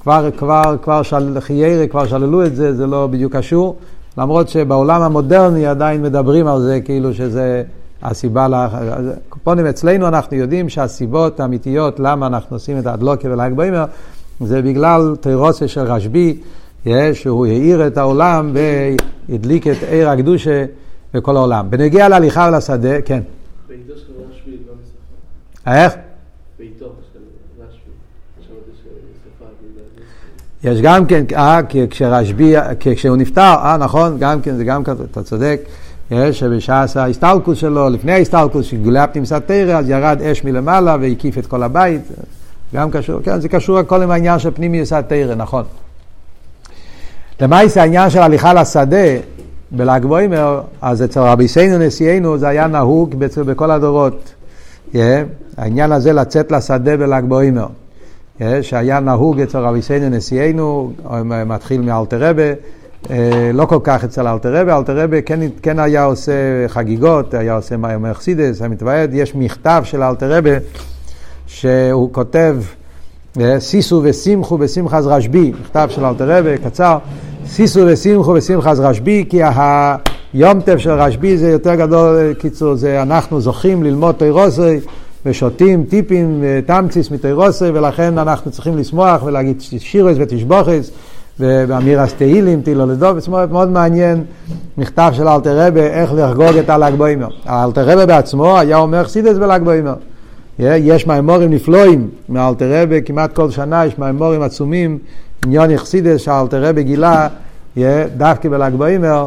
כבר, 0.00 0.30
כבר, 0.36 0.76
כבר 0.82 1.02
של... 1.02 1.40
חיירה, 1.40 1.86
כבר 1.86 2.06
שללו 2.06 2.44
את 2.46 2.56
זה, 2.56 2.74
זה 2.74 2.86
לא 2.86 3.06
בדיוק 3.06 3.36
קשור, 3.36 3.76
למרות 4.18 4.48
שבעולם 4.48 5.02
המודרני 5.02 5.66
עדיין 5.66 6.02
מדברים 6.02 6.46
על 6.46 6.60
זה 6.60 6.80
כאילו 6.84 7.14
שזה 7.14 7.62
הסיבה, 8.02 8.48
לה... 8.48 8.68
פונים 9.44 9.66
אצלנו 9.66 10.08
אנחנו 10.08 10.36
יודעים 10.36 10.68
שהסיבות 10.68 11.40
האמיתיות 11.40 12.00
למה 12.00 12.26
אנחנו 12.26 12.56
עושים 12.56 12.78
את 12.78 12.86
האדלוקיה 12.86 13.30
ול"ג 13.30 13.52
בעומר 13.56 13.84
זה 14.40 14.62
בגלל 14.62 15.16
תירוסה 15.20 15.68
של 15.68 15.80
רשב"י, 15.80 16.40
שהוא 17.12 17.46
האיר 17.46 17.86
את 17.86 17.98
העולם 17.98 18.52
והדליק 19.28 19.66
את 19.66 19.76
עיר 19.90 20.10
הקדושה 20.10 20.64
בכל 21.14 21.36
העולם. 21.36 21.70
בנגיע 21.70 22.08
להליכה 22.08 22.48
ולשדה, 22.52 23.02
כן. 23.02 23.22
איך? 25.66 25.94
יש 30.64 30.80
גם 30.80 31.06
כן, 31.06 31.24
אה, 31.36 31.60
כשרשב"י, 31.90 32.54
כשהוא 32.80 33.16
נפטר, 33.16 33.40
אה, 33.40 33.76
נכון, 33.76 34.16
גם 34.18 34.40
כן, 34.40 34.56
זה 34.56 34.64
גם 34.64 34.84
כזה, 34.84 35.04
אתה 35.10 35.22
צודק. 35.22 35.60
שבשעת 36.32 36.96
ההסתלקוס 36.96 37.58
שלו, 37.58 37.88
לפני 37.88 38.12
ההסתלקוס, 38.12 38.66
שגולי 38.66 38.98
הפנימסת 38.98 39.42
תרא, 39.46 39.78
אז 39.78 39.88
ירד 39.88 40.22
אש 40.22 40.44
מלמעלה 40.44 40.96
והקיף 41.00 41.38
את 41.38 41.46
כל 41.46 41.62
הבית. 41.62 42.02
גם 42.74 42.90
קשור, 42.90 43.20
כן, 43.22 43.40
זה 43.40 43.48
קשור 43.48 43.78
הכל 43.78 44.02
עם 44.02 44.10
העניין 44.10 44.38
של 44.38 44.50
פנימיוס 44.50 44.92
התרא, 44.92 45.34
נכון. 45.34 45.64
למעשה 47.40 47.80
העניין 47.80 48.10
של 48.10 48.18
הליכה 48.18 48.54
לשדה 48.54 49.06
בל"ג 49.70 50.04
בוימר, 50.04 50.60
אז 50.82 51.02
אצל 51.02 51.20
רבי 51.20 51.48
סיינו 51.48 51.78
נשיאנו 51.78 52.38
זה 52.38 52.48
היה 52.48 52.66
נהוג 52.66 53.14
בכל 53.46 53.70
הדורות. 53.70 54.32
Yeah, 54.92 54.96
העניין 55.56 55.92
הזה 55.92 56.12
לצאת 56.12 56.52
לשדה 56.52 56.96
בל"ג 56.96 57.22
בוימר. 57.28 57.66
Yeah, 58.40 58.42
שהיה 58.62 59.00
נהוג 59.00 59.40
אצל 59.40 59.58
רבי 59.58 59.82
סיינו 59.82 60.08
נשיאנו, 60.08 60.92
מתחיל 61.46 61.80
מאלתר 61.80 62.30
רבה. 62.30 62.52
אה, 63.10 63.50
לא 63.54 63.66
כל 63.66 63.78
כך 63.84 64.04
אצל 64.04 64.28
אלתרבה, 64.28 64.76
אלתרבה 64.76 65.22
כן, 65.22 65.40
כן 65.62 65.78
היה 65.78 66.04
עושה 66.04 66.32
חגיגות, 66.68 67.34
היה 67.34 67.56
עושה 67.56 67.76
מרסידס, 67.76 68.62
מתוועד, 68.62 69.10
יש 69.14 69.34
מכתב 69.34 69.82
של 69.84 70.02
אלתרבה 70.02 70.50
שהוא 71.46 72.12
כותב 72.12 72.56
אה, 73.40 73.60
סיסו 73.60 74.00
ושמחו 74.04 74.58
בשמחת 74.58 75.02
רשב"י, 75.04 75.52
מכתב 75.60 75.88
של 75.90 76.04
אלתרבה, 76.04 76.58
קצר, 76.58 76.98
סיסו 77.46 77.80
ושמחו 77.86 78.32
בשמחת 78.32 78.76
רשב"י, 78.78 79.24
כי 79.28 79.40
היום 80.34 80.60
טף 80.60 80.76
של 80.78 80.90
רשב"י 80.90 81.38
זה 81.38 81.50
יותר 81.50 81.74
גדול, 81.74 82.16
אה, 82.16 82.34
קיצור, 82.34 82.74
זה 82.74 83.02
אנחנו 83.02 83.40
זוכים 83.40 83.82
ללמוד 83.82 84.14
תירוסי 84.14 84.80
ושותים 85.26 85.84
טיפים, 85.84 86.44
תמציס 86.66 87.10
מתירוסי, 87.10 87.64
ולכן 87.64 88.18
אנחנו 88.18 88.50
צריכים 88.50 88.76
לשמוח 88.76 89.22
ולהגיד 89.22 89.60
שירס 89.78 90.16
ותשבוכס. 90.20 90.90
ובאמירס 91.40 92.12
תהילים, 92.12 92.60
תהילו 92.60 92.86
לדוב, 92.86 93.18
מאוד 93.50 93.70
מעניין 93.70 94.24
מכתב 94.78 95.12
של 95.16 95.28
אלתר 95.28 95.66
רבה, 95.66 95.80
איך 95.80 96.12
לחגוג 96.12 96.56
את 96.56 96.70
הל"ג 96.70 96.94
בוימר. 96.96 97.28
אלתר 97.48 97.90
רבה 97.90 98.06
בעצמו 98.06 98.58
היה 98.58 98.76
אומר 98.76 99.04
חסידס 99.04 99.36
בל"ג 99.38 99.62
בוימר. 99.64 99.94
יש 100.58 101.06
מימורים 101.06 101.50
נפלאים 101.50 102.08
מאלתר 102.28 102.82
רבה, 102.82 103.00
כמעט 103.00 103.32
כל 103.32 103.50
שנה 103.50 103.86
יש 103.86 103.98
מימורים 103.98 104.42
עצומים, 104.42 104.98
עניון 105.44 105.70
יחסידס 105.70 106.20
שאלתר 106.20 106.64
רבה 106.64 106.82
גילה, 106.82 107.28
דווקא 108.16 108.48
בל"ג 108.48 108.72
בוימר, 108.76 109.26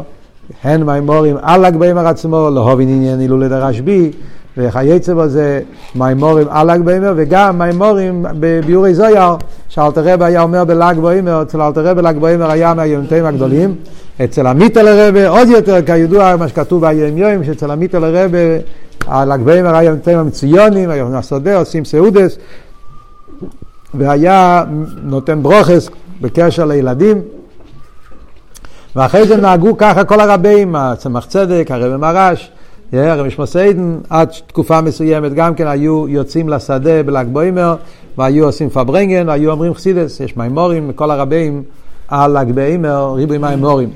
הן 0.64 0.82
מימורים 0.82 1.36
על 1.42 1.66
ל"ג 1.66 1.76
בוימר 1.76 2.06
עצמו, 2.06 2.50
להובין 2.54 2.88
עניין 2.88 3.20
הילולה 3.20 3.48
דרשב"י, 3.48 4.10
וכייצא 4.56 5.14
בזה 5.14 5.60
מימורים 5.94 6.46
על 6.50 6.70
ל"ג 6.70 6.80
בעומר 6.80 7.12
וגם 7.16 7.58
מימורים 7.58 8.26
בביורי 8.40 8.94
זויר 8.94 9.36
שאלתר 9.68 10.02
רבי 10.04 10.24
היה 10.24 10.42
אומר 10.42 10.64
בל"ג 10.64 10.98
בעומר, 10.98 11.42
אצל 11.42 11.60
אלתר 11.60 11.86
רבי 11.86 12.02
ל"ג 12.02 12.18
בעומר 12.18 12.50
היה 12.50 12.74
מהיומתים 12.74 13.24
הגדולים, 13.24 13.74
אצל 14.24 14.46
עמיתא 14.46 14.78
לרבי 14.78 15.26
עוד 15.26 15.48
יותר 15.48 15.82
כידוע 15.86 16.36
מה 16.36 16.48
שכתוב 16.48 16.86
ביום 16.86 17.18
יום 17.18 17.44
שאצל 17.44 17.70
עמיתא 17.70 17.96
לרבי 17.96 18.58
הל"ג 19.06 19.40
בעומר 19.40 19.76
היה 19.76 19.90
יומתים 19.90 20.18
המצויונים, 20.18 20.90
היום 20.90 21.14
השדה 21.14 21.56
עושים 21.56 21.84
סעודס 21.84 22.38
והיה 23.94 24.64
נותן 25.02 25.42
ברוכס 25.42 25.90
בקשר 26.20 26.64
לילדים. 26.64 27.22
ואחרי 28.96 29.26
זה 29.26 29.36
נהגו 29.36 29.76
ככה 29.76 30.04
כל 30.04 30.20
הרבים, 30.20 30.76
הצמח 30.76 31.26
צדק, 31.26 31.66
הרבי 31.70 31.96
מרש 31.96 32.50
הרב 32.92 33.26
משמעסיידן 33.26 33.98
עד 34.10 34.28
תקופה 34.46 34.80
מסוימת 34.80 35.34
גם 35.34 35.54
כן 35.54 35.66
היו 35.66 36.08
יוצאים 36.08 36.48
לשדה 36.48 37.02
בל"ג 37.02 37.26
בוימר 37.32 37.76
והיו 38.18 38.44
עושים 38.44 38.70
פברנגן, 38.70 39.28
היו 39.28 39.50
אומרים 39.50 39.74
חסידס, 39.74 40.20
יש 40.20 40.36
מימורים 40.36 40.88
מכל 40.88 41.10
הרבים 41.10 41.62
על 42.08 42.38
ל"ג 42.38 42.52
בוימר, 42.52 43.14
ריבוי 43.14 43.38
מימורים. 43.38 43.90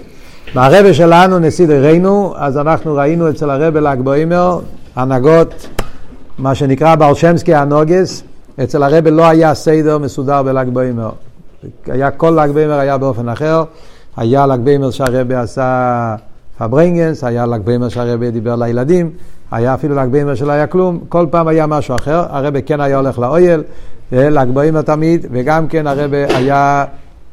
והרבה 0.55 0.95
שלנו, 0.95 1.39
נשיא 1.39 1.67
דרינו, 1.67 2.35
אז 2.37 2.59
אנחנו 2.59 2.95
ראינו 2.95 3.31
אצל 3.31 3.51
הרבה 3.51 3.81
ל"ג 3.81 4.01
בוימר 4.01 4.61
הנהגות, 4.97 5.69
מה 6.39 6.55
שנקרא 6.55 6.95
ברשמסקי 6.95 7.55
הנוגס, 7.55 8.23
אצל 8.63 8.83
הרבה 8.83 9.11
לא 9.11 9.25
היה 9.25 9.55
סדר 9.55 9.99
מסודר 9.99 10.43
בל"ג 10.43 10.69
בוימר. 10.73 11.11
היה 11.87 12.11
כל 12.11 12.39
ל"ג 12.43 12.51
בוימר 12.51 12.79
היה 12.79 12.99
באופן 12.99 13.29
אחר, 13.29 13.65
היה 14.17 14.47
ל"ג 14.47 14.61
בוימר 14.61 14.91
שהרבה 14.91 15.41
עשה 15.41 16.17
פברנגנס, 16.59 17.25
היה 17.25 17.47
ל"ג 17.47 17.61
בוימר 17.61 17.89
שהרבה 17.89 18.31
דיבר 18.31 18.57
לילדים, 18.57 19.11
היה 19.51 19.75
אפילו 19.75 19.95
ל"ג 19.95 20.09
בוימר 20.11 20.35
שלא 20.35 20.53
היה 20.53 20.67
כלום, 20.67 21.01
כל 21.09 21.27
פעם 21.31 21.49
היה 21.49 21.67
משהו 21.67 21.97
אחר, 21.97 22.25
הרבה 22.29 22.61
כן 22.61 22.81
היה 22.81 22.97
הולך 22.97 23.19
לאויל, 23.19 23.63
ל"ג 24.13 24.47
בוימר 24.53 24.83
תמיד, 24.83 25.27
וגם 25.31 25.69
כן 25.69 25.87
הרבה 25.87 26.37
היה 26.37 26.85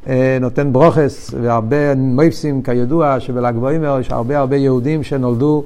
אה, 0.07 0.37
נותן 0.41 0.73
ברוכס, 0.73 1.33
והרבה 1.41 1.95
מויפסים 1.95 2.61
כידוע 2.61 3.19
שבל"ג 3.19 3.53
בוימר 3.55 3.99
יש 3.99 4.11
הרבה 4.11 4.37
הרבה 4.39 4.55
יהודים 4.55 5.03
שנולדו 5.03 5.63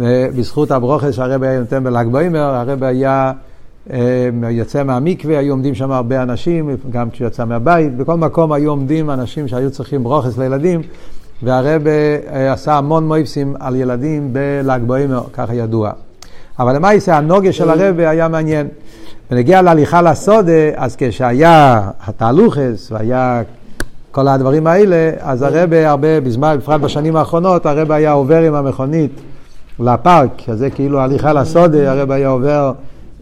אה, 0.00 0.26
בזכות 0.36 0.70
הברוכס 0.70 1.14
שהרבה 1.14 1.48
היה 1.48 1.60
נותן 1.60 1.84
בל"ג 1.84 2.06
בוימר, 2.10 2.64
הרבה 2.68 2.86
היה 2.86 3.32
אה, 3.92 4.28
יוצא 4.50 4.84
מהמקווה, 4.84 5.38
היו 5.38 5.52
עומדים 5.52 5.74
שם 5.74 5.92
הרבה 5.92 6.22
אנשים, 6.22 6.70
גם 6.90 7.10
כשהוא 7.10 7.26
יצא 7.26 7.44
מהבית, 7.44 7.96
בכל 7.96 8.14
מקום 8.14 8.52
היו 8.52 8.70
עומדים 8.70 9.10
אנשים 9.10 9.48
שהיו 9.48 9.70
צריכים 9.70 10.04
ברוכס 10.04 10.38
לילדים, 10.38 10.80
והרבה 11.44 11.90
עשה 12.52 12.74
המון 12.74 13.08
מויפסים 13.08 13.54
על 13.60 13.76
ילדים 13.76 14.32
בל"ג 14.32 14.80
בוימר, 14.86 15.22
ככה 15.32 15.54
ידוע. 15.54 15.90
אבל 16.58 16.76
למעשה 16.76 17.16
הנוגה 17.16 17.52
של 17.52 17.70
הרבה 17.70 18.10
היה 18.10 18.28
מעניין. 18.28 18.68
ונגיע 19.30 19.62
להליכה 19.62 20.02
לסודה, 20.02 20.52
אז 20.76 20.96
כשהיה 20.98 21.90
התהלוכס 22.06 22.92
והיה 22.92 23.42
כל 24.10 24.28
הדברים 24.28 24.66
האלה, 24.66 25.10
אז 25.20 25.42
הרבה, 25.42 25.90
הרבה, 25.90 26.20
בזמן, 26.20 26.56
בפרט 26.60 26.80
בשנים 26.80 27.16
האחרונות, 27.16 27.66
הרבה 27.66 27.94
היה 27.94 28.12
עובר 28.12 28.42
עם 28.42 28.54
המכונית 28.54 29.20
לפארק, 29.80 30.48
אז 30.48 30.58
זה 30.58 30.70
כאילו 30.70 31.00
הליכה 31.00 31.32
לסודה, 31.32 31.92
הרבה 31.92 32.14
היה 32.14 32.28
עובר 32.28 32.72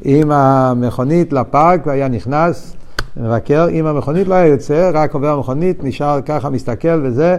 עם 0.02 0.30
המכונית 0.30 1.32
לפארק 1.32 1.86
והיה 1.86 2.08
נכנס, 2.08 2.76
מבקר, 3.16 3.66
עם 3.70 3.86
המכונית 3.86 4.28
לא 4.28 4.34
היה 4.34 4.46
יוצא, 4.46 4.90
רק 4.94 5.14
עובר 5.14 5.28
המכונית, 5.28 5.84
נשאר 5.84 6.20
ככה, 6.20 6.50
מסתכל 6.50 7.00
וזה, 7.02 7.36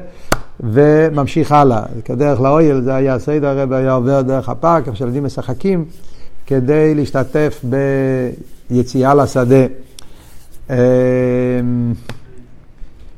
וממשיך 0.60 1.51
הלאה. 1.51 1.84
כדרך 2.06 2.41
לאויל 2.41 2.82
זה 2.82 2.95
היה 2.95 3.20
סדר, 3.20 3.60
הרבה 3.60 3.78
היה 3.78 3.93
עובר 3.93 4.22
דרך 4.22 4.49
הפארק, 4.49 4.88
איפה 4.88 4.97
שילדים 4.97 5.24
משחקים, 5.24 5.86
כדי 6.47 6.95
להשתתף 6.95 7.66
ביציאה 8.70 9.16
לשדה. 9.16 9.66
אמ, 10.70 10.76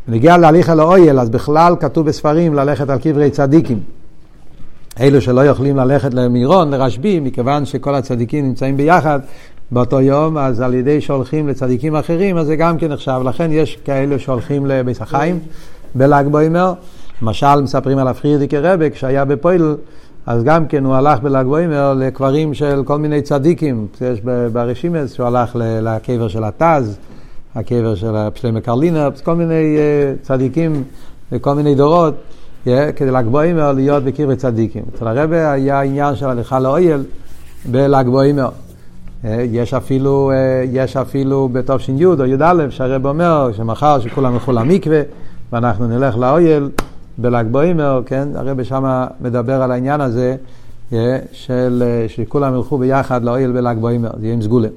נגיע 0.07 0.37
להליך 0.37 0.69
אל 0.69 0.79
האויל, 0.79 1.19
אז 1.19 1.29
בכלל 1.29 1.75
כתוב 1.79 2.07
בספרים 2.07 2.53
ללכת 2.53 2.89
על 2.89 2.99
קברי 2.99 3.29
צדיקים. 3.29 3.79
אלו 4.99 5.21
שלא 5.21 5.45
יכולים 5.45 5.77
ללכת 5.77 6.13
למירון, 6.13 6.71
לרשב"י, 6.71 7.19
מכיוון 7.19 7.65
שכל 7.65 7.95
הצדיקים 7.95 8.45
נמצאים 8.45 8.77
ביחד 8.77 9.19
באותו 9.71 10.01
יום, 10.01 10.37
אז 10.37 10.61
על 10.61 10.73
ידי 10.73 11.01
שהולכים 11.01 11.47
לצדיקים 11.47 11.95
אחרים, 11.95 12.37
אז 12.37 12.47
זה 12.47 12.55
גם 12.55 12.77
כן 12.77 12.91
נחשב. 12.91 13.21
לכן 13.25 13.51
יש 13.51 13.77
כאלו 13.85 14.19
שהולכים 14.19 14.65
לביס 14.65 15.01
החיים 15.01 15.39
בל"ג 15.95 16.25
בעומר. 16.31 16.73
למשל, 17.21 17.61
מספרים 17.61 17.97
על 17.97 18.07
הפריערדיקער 18.07 18.57
רבי, 18.57 18.89
כשהיה 18.89 19.25
בפוילן, 19.25 19.75
אז 20.25 20.43
גם 20.43 20.67
כן 20.67 20.85
הוא 20.85 20.95
הלך 20.95 21.19
בל"ג 21.19 21.45
בעומר 21.45 21.93
לקברים 21.93 22.53
של 22.53 22.83
כל 22.85 22.97
מיני 22.97 23.21
צדיקים. 23.21 23.87
יש 24.01 24.21
ברשימות 24.51 25.13
שהוא 25.13 25.27
הלך 25.27 25.55
לקבר 25.59 26.27
של 26.27 26.43
הט"ז. 26.43 26.97
הקבר 27.55 27.95
של 27.95 28.15
שלמה 28.35 28.61
קרלינר, 28.61 29.09
כל 29.23 29.35
מיני 29.35 29.77
uh, 29.77 30.25
צדיקים 30.25 30.83
וכל 31.31 31.53
מיני 31.53 31.75
דורות, 31.75 32.13
כדי 32.95 33.11
ל"ג 33.11 33.25
בעומר 33.31 33.71
להיות 33.71 34.03
בקברי 34.03 34.35
צדיקים. 34.35 34.83
אצל 34.95 35.07
הרבי 35.07 35.51
היה 35.51 35.81
עניין 35.81 36.15
של 36.15 36.25
הליכה 36.25 36.59
לאוהל 36.59 37.03
בל"ג 37.71 38.05
בעומר. 38.05 38.49
Uh, 38.49 39.27
יש 39.51 39.73
אפילו, 39.73 40.31
uh, 40.31 40.69
יש 40.71 40.97
אפילו 40.97 41.49
בתש"י 41.51 42.05
או 42.05 42.25
י"א, 42.25 42.69
שהרבי 42.69 43.07
אומר 43.07 43.51
שמחר 43.53 43.99
שכולם 43.99 44.33
ילכו 44.33 44.51
למקווה 44.51 45.01
ואנחנו 45.51 45.87
נלך 45.87 46.17
לאויל 46.17 46.69
בל"ג 47.17 47.45
בעומר, 47.51 48.01
כן? 48.05 48.27
הרב 48.35 48.63
שמה 48.63 49.07
מדבר 49.21 49.61
על 49.61 49.71
העניין 49.71 50.01
הזה 50.01 50.35
yeah, 50.91 50.95
של 51.31 51.83
שכולם 52.07 52.55
ילכו 52.55 52.77
ביחד 52.77 53.23
לאויל 53.23 53.51
בל"ג 53.51 53.77
בעומר, 53.81 54.09
זה 54.19 54.25
יהיה 54.25 54.33
עם 54.33 54.41
סגולה. 54.41 54.67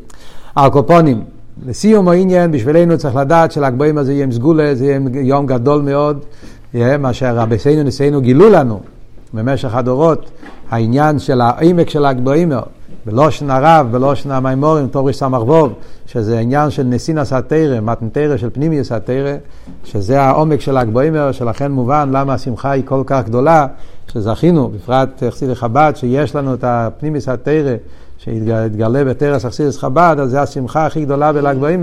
הקופונים, 0.56 1.24
לסיום 1.66 2.08
העניין, 2.08 2.52
בשבילנו 2.52 2.98
צריך 2.98 3.16
לדעת 3.16 3.52
של"ג 3.52 3.72
בעומר 3.76 4.02
זה 4.02 4.12
יהיה 4.12 4.24
עם 4.24 4.32
סגולה, 4.32 4.74
זה 4.74 4.84
יהיה 4.84 5.00
יום 5.14 5.46
גדול 5.46 5.82
מאוד, 5.82 6.24
מה 6.98 7.12
שרבסינו 7.12 7.82
ניסינו 7.82 8.20
גילו 8.20 8.50
לנו 8.50 8.80
במשך 9.34 9.74
הדורות, 9.74 10.30
העניין 10.70 11.18
של 11.18 11.40
העמק 11.40 11.90
של 11.90 12.06
ל"ג 12.06 12.20
בעומר, 12.20 12.62
בלושן 13.10 13.50
הרב, 13.50 13.88
בלושן 13.90 14.30
המימורים, 14.30 14.88
סמ"ך 15.12 15.42
ווב, 15.42 15.72
שזה 16.06 16.38
עניין 16.38 16.70
של 16.70 16.82
נסין 16.82 17.18
הסתירה, 17.18 17.80
מתנתרא 17.80 18.36
של 18.36 18.50
פנימי 18.50 18.80
הסתירה, 18.80 19.34
שזה 19.84 20.22
העומק 20.22 20.60
של 20.60 20.78
ל"ג 20.78 20.88
בעומר, 20.88 21.32
שלכן 21.32 21.72
מובן 21.72 22.08
למה 22.12 22.34
השמחה 22.34 22.70
היא 22.70 22.82
כל 22.86 23.02
כך 23.06 23.24
גדולה, 23.24 23.66
שזכינו, 24.12 24.68
בפרט 24.68 25.22
חסידי 25.30 25.54
חב"ד, 25.54 25.92
שיש 25.96 26.36
לנו 26.36 26.54
את 26.54 26.64
הפנימי 26.64 27.18
הסתירה. 27.18 27.74
שהתגלה 28.18 29.04
בתרס 29.04 29.44
אכסידס 29.44 29.78
חב"ד, 29.78 30.16
אז 30.20 30.30
זו 30.30 30.38
השמחה 30.38 30.86
הכי 30.86 31.04
גדולה 31.04 31.32
בל"ג 31.32 31.76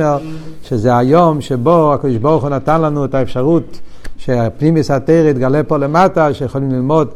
שזה 0.63 0.97
היום 0.97 1.41
שבו 1.41 1.93
הקדוש 1.93 2.17
ברוך 2.17 2.43
הוא 2.43 2.49
נתן 2.49 2.82
לנו 2.82 3.05
את 3.05 3.15
האפשרות 3.15 3.80
שהפנימיס 4.17 4.91
התרא 4.91 5.30
יתגלה 5.30 5.63
פה 5.63 5.78
למטה, 5.78 6.34
שיכולים 6.34 6.71
ללמוד 6.71 7.07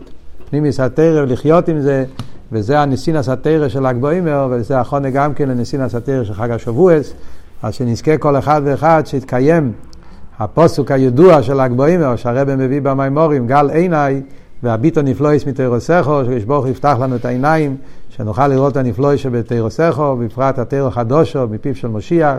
פנימיס 0.50 0.80
התרא 0.80 1.22
ולחיות 1.22 1.68
עם 1.68 1.82
זה, 1.82 2.06
וזה 2.52 2.80
הניסינס 2.80 3.30
התרא 3.30 3.68
של 3.68 3.88
ל"ג 3.88 3.96
בעומר, 3.96 4.48
וזה 4.52 4.80
החונה 4.80 5.10
גם 5.10 5.34
כן 5.34 5.50
לניסינס 5.50 5.96
התרא 5.96 6.24
של 6.24 6.34
חג 6.34 6.52
השבועס, 6.52 7.14
אז 7.64 7.74
שנזכה 7.74 8.18
כל 8.18 8.38
אחד 8.38 8.62
ואחד 8.66 9.04
שיתקיים 9.06 9.72
הפוסוק 10.40 10.92
הידוע 10.92 11.44
של 11.44 11.62
ל"ג 11.62 11.72
בעומר, 11.74 12.16
שהרבא 12.16 12.56
מביא 12.56 12.82
במימורים, 12.82 13.48
גל 13.48 13.70
עיניי 13.70 14.22
והביטו 14.64 15.02
נפלויס 15.02 15.46
מתירוסכו, 15.46 16.22
שקדוש 16.26 16.44
ברוך 16.44 16.68
יפתח 16.68 16.98
לנו 17.02 17.16
את 17.16 17.26
העיניים, 17.26 17.78
שנוכל 18.10 18.48
לראות 18.48 18.72
את 18.72 18.78
הנפלוי 18.78 19.18
שבתירוסכו, 19.18 20.16
בפרט 20.16 20.60
התירו 20.60 20.88
החדושו, 20.88 21.48
מפיו 21.52 21.76
של 21.76 21.88
משיח, 21.88 22.38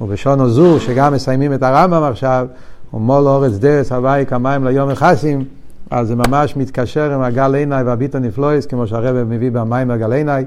ובשונו 0.00 0.48
זו, 0.48 0.80
שגם 0.80 1.12
מסיימים 1.12 1.54
את 1.54 1.62
הרמב"ם 1.62 2.02
עכשיו, 2.02 2.46
ומול 2.94 3.28
אורץ 3.28 3.52
דרס 3.52 3.92
הוואי 3.92 4.26
כמים 4.26 4.64
ליום 4.64 4.90
מכסים, 4.90 5.44
אז 5.90 6.08
זה 6.08 6.14
ממש 6.16 6.56
מתקשר 6.56 7.12
עם 7.12 7.22
הגל 7.22 7.54
עיניי 7.54 7.82
והביטו 7.82 8.18
נפלויס, 8.18 8.66
כמו 8.66 8.86
שהרבא 8.86 9.24
מביא 9.24 9.50
במים 9.50 9.90
הגל 9.90 10.12
עיניי, 10.12 10.44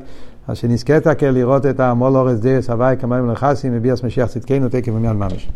אז 0.47 0.57
שנזכית 0.57 1.07
לראות 1.21 1.65
את 1.65 1.79
המול 1.79 2.15
אורץ 2.15 2.39
דרס 2.39 2.69
הוואי 2.69 2.95
כמים 2.99 3.29
לכסים, 3.29 3.73
מביאס 3.73 4.03
משיח 4.03 4.27
צדקנו 4.27 4.69
תקף 4.69 4.91
עניין 4.97 5.17
ממש. 5.17 5.49